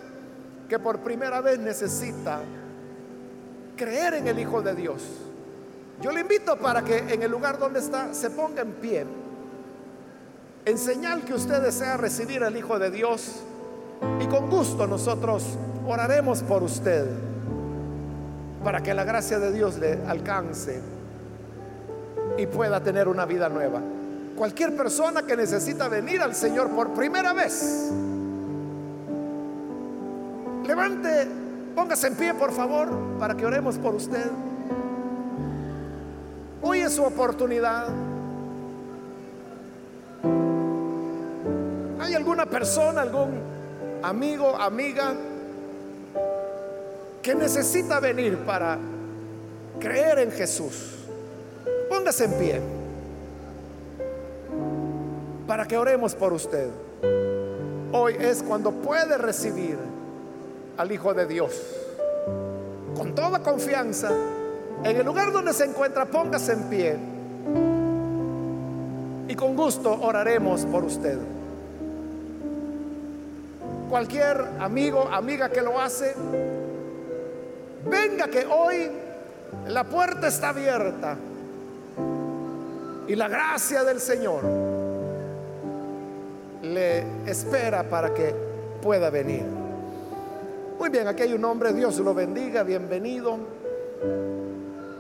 que 0.70 0.80
por 0.80 1.00
primera 1.00 1.42
vez 1.42 1.60
necesita 1.60 2.40
creer 3.76 4.16
en 4.16 4.28
el 4.28 4.40
Hijo 4.40 4.62
de 4.62 4.76
Dios, 4.76 5.04
yo 6.02 6.12
le 6.12 6.22
invito 6.22 6.58
para 6.58 6.84
que 6.84 6.98
en 6.98 7.22
el 7.22 7.30
lugar 7.30 7.60
donde 7.60 7.80
está 7.80 8.14
se 8.14 8.30
ponga 8.30 8.62
en 8.62 8.74
pie, 8.74 9.06
en 10.66 10.78
señal 10.78 11.22
que 11.24 11.34
usted 11.34 11.62
desea 11.62 11.98
recibir 11.98 12.44
al 12.44 12.56
Hijo 12.56 12.80
de 12.80 12.92
Dios 12.92 13.42
y 14.20 14.28
con 14.28 14.50
gusto 14.50 14.88
nosotros 14.88 15.44
oraremos 15.88 16.42
por 16.44 16.64
usted 16.64 17.08
para 18.64 18.82
que 18.82 18.94
la 18.94 19.04
gracia 19.04 19.40
de 19.40 19.52
Dios 19.52 19.78
le 19.78 20.00
alcance 20.08 20.82
y 22.38 22.46
pueda 22.48 22.82
tener 22.82 23.08
una 23.08 23.26
vida 23.26 23.50
nueva. 23.50 23.82
Cualquier 24.42 24.76
persona 24.76 25.22
que 25.22 25.38
necesita 25.38 25.88
venir 25.88 26.20
al 26.20 26.34
Señor 26.34 26.72
por 26.72 26.96
primera 26.96 27.32
vez, 27.32 27.92
levante, 30.66 31.28
póngase 31.76 32.08
en 32.08 32.16
pie 32.16 32.34
por 32.34 32.52
favor 32.52 32.90
para 33.20 33.38
que 33.38 33.46
oremos 33.46 33.78
por 33.78 33.94
usted. 33.94 34.26
Hoy 36.64 36.80
es 36.80 36.92
su 36.92 37.04
oportunidad. 37.04 37.90
¿Hay 42.00 42.16
alguna 42.16 42.48
persona, 42.48 43.04
algún 43.04 43.40
amigo, 44.02 44.56
amiga 44.56 45.14
que 47.22 47.36
necesita 47.36 48.00
venir 48.00 48.40
para 48.40 48.80
creer 49.80 50.18
en 50.18 50.32
Jesús? 50.32 50.96
Póngase 51.88 52.26
en 52.26 52.34
pie 52.40 52.81
para 55.52 55.66
que 55.66 55.78
oremos 55.78 56.16
por 56.16 56.32
usted. 56.32 56.70
Hoy 57.92 58.16
es 58.18 58.42
cuando 58.42 58.72
puede 58.72 59.18
recibir 59.18 59.78
al 60.78 60.90
Hijo 60.90 61.14
de 61.14 61.26
Dios. 61.26 61.62
Con 62.96 63.14
toda 63.14 63.44
confianza, 63.44 64.12
en 64.82 64.96
el 64.96 65.06
lugar 65.06 65.34
donde 65.34 65.52
se 65.52 65.66
encuentra, 65.66 66.06
póngase 66.06 66.54
en 66.54 66.70
pie. 66.70 66.98
Y 69.28 69.36
con 69.36 69.58
gusto 69.58 69.92
oraremos 70.02 70.66
por 70.68 70.86
usted. 70.86 71.20
Cualquier 73.90 74.52
amigo, 74.58 75.06
amiga 75.12 75.50
que 75.50 75.62
lo 75.62 75.82
hace, 75.82 76.16
venga 77.90 78.30
que 78.30 78.46
hoy 78.46 78.90
la 79.68 79.84
puerta 79.84 80.30
está 80.30 80.48
abierta 80.52 81.18
y 83.06 83.16
la 83.18 83.28
gracia 83.28 83.84
del 83.84 84.00
Señor 84.00 84.71
le 86.62 87.04
espera 87.26 87.84
para 87.84 88.14
que 88.14 88.34
pueda 88.82 89.10
venir. 89.10 89.44
Muy 90.80 90.90
bien, 90.90 91.08
aquí 91.08 91.24
hay 91.24 91.34
un 91.34 91.46
hombre, 91.46 91.74
Dios 91.74 91.98
lo 92.00 92.14
bendiga, 92.14 92.64
bienvenido. 92.64 93.38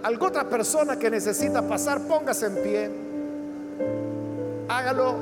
Alguna 0.03 0.27
otra 0.27 0.49
persona 0.49 0.97
que 0.97 1.09
necesita 1.09 1.61
pasar, 1.61 2.01
póngase 2.01 2.45
en 2.47 2.55
pie. 2.55 2.91
Hágalo 4.67 5.15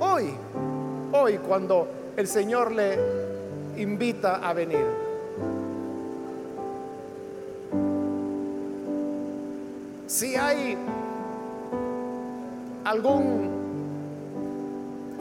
hoy, 0.00 0.34
hoy 1.12 1.38
cuando 1.38 1.88
el 2.16 2.26
Señor 2.26 2.72
le 2.72 2.98
invita 3.76 4.36
a 4.36 4.52
venir. 4.52 4.84
Si 10.06 10.34
hay 10.36 10.76
algún 12.84 13.61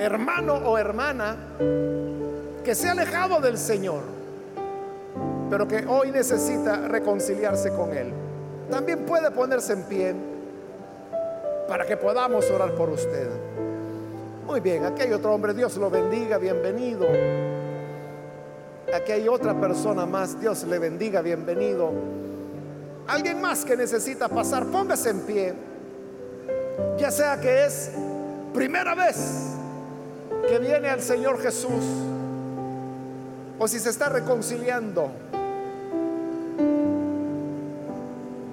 hermano 0.02 0.56
o 0.56 0.78
hermana 0.78 1.36
que 2.64 2.76
se 2.76 2.88
ha 2.88 2.92
alejado 2.92 3.40
del 3.40 3.58
Señor, 3.58 4.02
pero 5.50 5.68
que 5.68 5.86
hoy 5.88 6.12
necesita 6.12 6.88
reconciliarse 6.88 7.72
con 7.72 7.96
Él, 7.96 8.12
también 8.70 9.06
puede 9.06 9.32
ponerse 9.32 9.74
en 9.74 9.84
pie 9.84 10.16
para 11.68 11.86
que 11.86 11.98
podamos 11.98 12.50
orar 12.50 12.74
por 12.76 12.90
usted. 12.90 13.30
Muy 14.46 14.60
bien, 14.60 14.86
aquí 14.86 15.04
hay 15.04 15.14
otro 15.14 15.34
hombre, 15.34 15.54
Dios 15.54 15.78
lo 15.78 15.90
bendiga, 15.90 16.38
bienvenido. 16.38 17.08
Aquí 18.94 19.12
hay 19.12 19.28
otra 19.28 19.54
persona 19.60 20.06
más, 20.06 20.40
Dios 20.40 20.64
le 20.64 20.80
bendiga, 20.80 21.22
bienvenido. 21.22 21.92
Alguien 23.08 23.40
más 23.40 23.64
que 23.64 23.78
necesita 23.78 24.28
pasar, 24.28 24.66
póngase 24.66 25.10
en 25.10 25.20
pie 25.22 25.54
ya 26.98 27.12
sea 27.12 27.40
que 27.40 27.66
es 27.66 27.92
primera 28.54 28.96
vez 28.96 29.56
que 30.48 30.60
viene 30.60 30.90
al 30.90 31.02
Señor 31.02 31.42
Jesús 31.42 31.84
o 33.60 33.68
si 33.68 33.80
se 33.80 33.90
está 33.90 34.10
reconciliando. 34.10 35.12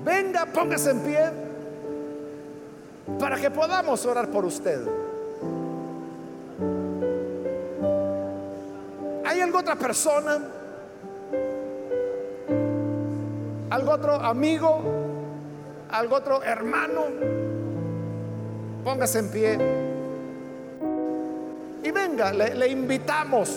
Venga, 0.04 0.46
póngase 0.46 0.90
en 0.90 1.00
pie 1.00 1.30
para 3.18 3.36
que 3.36 3.50
podamos 3.50 4.04
orar 4.04 4.28
por 4.28 4.44
usted. 4.44 4.80
¿Hay 9.24 9.40
alguna 9.40 9.60
otra 9.60 9.76
persona? 9.76 10.38
¿Algo 13.70 13.92
otro 13.92 14.14
amigo? 14.14 14.80
¿Algo 15.90 16.16
otro 16.16 16.42
hermano? 16.42 17.04
Póngase 18.84 19.18
en 19.20 19.30
pie. 19.30 19.87
Y 21.88 21.90
venga, 21.90 22.34
le, 22.34 22.68
invitamos 22.68 23.48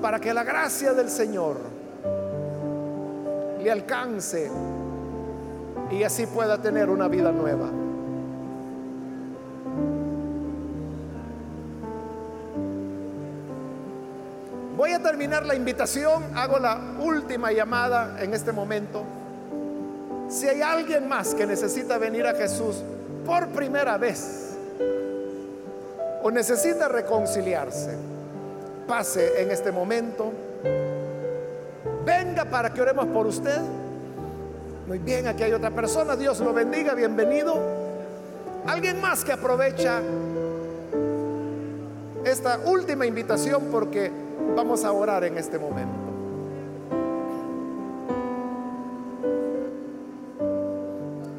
para 0.00 0.18
que 0.18 0.32
la 0.32 0.42
gracia 0.42 0.94
del 0.94 1.10
Señor 1.10 1.58
le 3.62 3.70
alcance 3.70 4.50
y 5.90 6.02
así 6.02 6.26
pueda 6.26 6.56
tener 6.56 6.88
una 6.88 7.06
vida 7.06 7.32
nueva. 7.32 7.68
Voy 14.74 14.92
a 14.92 15.02
terminar 15.02 15.44
la 15.44 15.54
invitación, 15.54 16.34
hago 16.34 16.58
la 16.58 16.80
última 16.98 17.52
llamada 17.52 18.22
en 18.22 18.32
este 18.32 18.52
momento. 18.52 19.04
Si 20.30 20.48
hay 20.48 20.62
alguien 20.62 21.06
más 21.06 21.34
que 21.34 21.46
necesita 21.46 21.98
venir 21.98 22.26
a 22.26 22.32
Jesús, 22.32 22.82
por 23.26 23.48
primera 23.48 23.98
vez 23.98 24.49
o 26.22 26.30
necesita 26.30 26.88
reconciliarse, 26.88 27.96
pase 28.86 29.42
en 29.42 29.50
este 29.50 29.72
momento. 29.72 30.32
Venga 32.04 32.44
para 32.44 32.72
que 32.72 32.82
oremos 32.82 33.06
por 33.06 33.26
usted. 33.26 33.60
Muy 34.86 34.98
bien, 34.98 35.28
aquí 35.28 35.42
hay 35.42 35.52
otra 35.52 35.70
persona. 35.70 36.16
Dios 36.16 36.40
lo 36.40 36.52
bendiga, 36.52 36.94
bienvenido. 36.94 37.56
Alguien 38.66 39.00
más 39.00 39.24
que 39.24 39.32
aprovecha 39.32 40.00
esta 42.24 42.58
última 42.66 43.06
invitación 43.06 43.68
porque 43.70 44.10
vamos 44.54 44.84
a 44.84 44.92
orar 44.92 45.24
en 45.24 45.38
este 45.38 45.58
momento. 45.58 46.10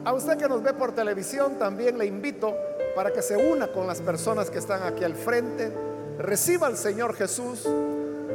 A 0.03 0.13
usted 0.13 0.37
que 0.37 0.49
nos 0.49 0.63
ve 0.63 0.73
por 0.73 0.93
televisión 0.93 1.55
también 1.59 1.97
le 1.97 2.05
invito 2.05 2.53
para 2.95 3.11
que 3.11 3.21
se 3.21 3.37
una 3.37 3.67
con 3.67 3.87
las 3.87 4.01
personas 4.01 4.49
que 4.49 4.59
están 4.59 4.83
aquí 4.83 5.03
al 5.03 5.15
frente. 5.15 5.71
Reciba 6.19 6.67
al 6.67 6.77
Señor 6.77 7.15
Jesús 7.15 7.67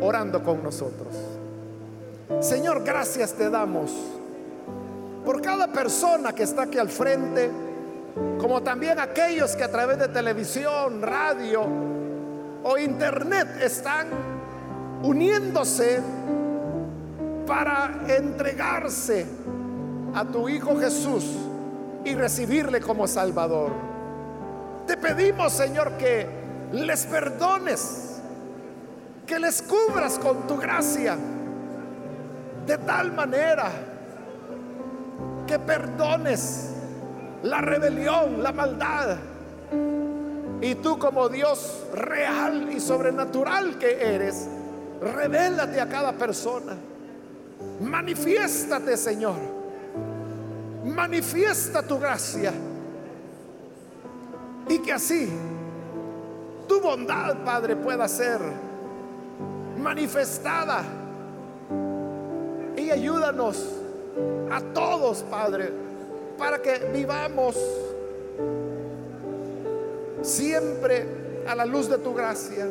orando 0.00 0.42
con 0.42 0.62
nosotros. 0.62 1.14
Señor, 2.40 2.82
gracias 2.84 3.32
te 3.32 3.48
damos 3.48 3.92
por 5.24 5.42
cada 5.42 5.72
persona 5.72 6.32
que 6.32 6.44
está 6.44 6.62
aquí 6.62 6.78
al 6.78 6.88
frente, 6.88 7.50
como 8.38 8.62
también 8.62 8.98
aquellos 8.98 9.56
que 9.56 9.64
a 9.64 9.70
través 9.70 9.98
de 9.98 10.08
televisión, 10.08 11.02
radio 11.02 11.66
o 12.62 12.78
internet 12.78 13.48
están 13.60 14.08
uniéndose 15.02 16.00
para 17.46 18.04
entregarse 18.08 19.26
a 20.14 20.24
tu 20.24 20.48
Hijo 20.48 20.78
Jesús 20.78 21.24
y 22.04 22.14
recibirle 22.14 22.80
como 22.80 23.06
Salvador. 23.06 23.95
Te 24.86 24.96
pedimos, 24.96 25.52
Señor, 25.52 25.92
que 25.92 26.26
les 26.72 27.06
perdones, 27.06 28.20
que 29.26 29.38
les 29.38 29.62
cubras 29.62 30.18
con 30.18 30.46
tu 30.46 30.56
gracia, 30.56 31.16
de 32.66 32.78
tal 32.78 33.12
manera 33.12 33.70
que 35.46 35.58
perdones 35.58 36.70
la 37.42 37.60
rebelión, 37.60 38.42
la 38.42 38.52
maldad. 38.52 39.16
Y 40.60 40.74
tú 40.76 40.98
como 40.98 41.28
Dios 41.28 41.84
real 41.92 42.70
y 42.72 42.80
sobrenatural 42.80 43.78
que 43.78 44.14
eres, 44.14 44.48
revélate 45.00 45.80
a 45.80 45.88
cada 45.88 46.12
persona. 46.12 46.74
Manifiéstate, 47.80 48.96
Señor. 48.96 49.36
Manifiesta 50.84 51.82
tu 51.82 51.98
gracia. 51.98 52.52
Y 54.68 54.78
que 54.80 54.92
así 54.92 55.30
tu 56.66 56.80
bondad, 56.80 57.44
Padre, 57.44 57.76
pueda 57.76 58.08
ser 58.08 58.40
manifestada. 59.78 60.82
Y 62.76 62.90
ayúdanos 62.90 63.64
a 64.50 64.60
todos, 64.60 65.22
Padre, 65.22 65.70
para 66.38 66.60
que 66.60 66.90
vivamos 66.92 67.56
siempre 70.22 71.06
a 71.46 71.54
la 71.54 71.64
luz 71.64 71.88
de 71.88 71.98
tu 71.98 72.12
gracia, 72.12 72.66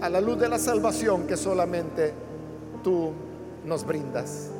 a 0.00 0.08
la 0.08 0.20
luz 0.20 0.38
de 0.38 0.48
la 0.48 0.58
salvación 0.58 1.26
que 1.26 1.36
solamente 1.36 2.12
tú 2.82 3.12
nos 3.64 3.84
brindas. 3.84 4.50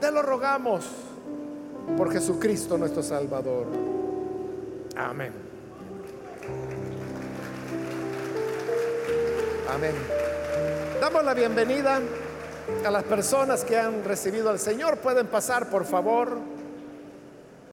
Te 0.00 0.10
lo 0.10 0.22
rogamos 0.22 0.86
por 1.96 2.12
Jesucristo 2.12 2.76
nuestro 2.76 3.02
Salvador. 3.02 3.66
Amén. 4.96 5.45
Amén. 9.68 9.94
Damos 11.00 11.24
la 11.24 11.34
bienvenida 11.34 12.00
a 12.84 12.90
las 12.90 13.02
personas 13.04 13.64
que 13.64 13.76
han 13.76 14.04
recibido 14.04 14.50
al 14.50 14.58
Señor. 14.58 14.98
Pueden 14.98 15.26
pasar, 15.26 15.68
por 15.70 15.84
favor. 15.84 16.55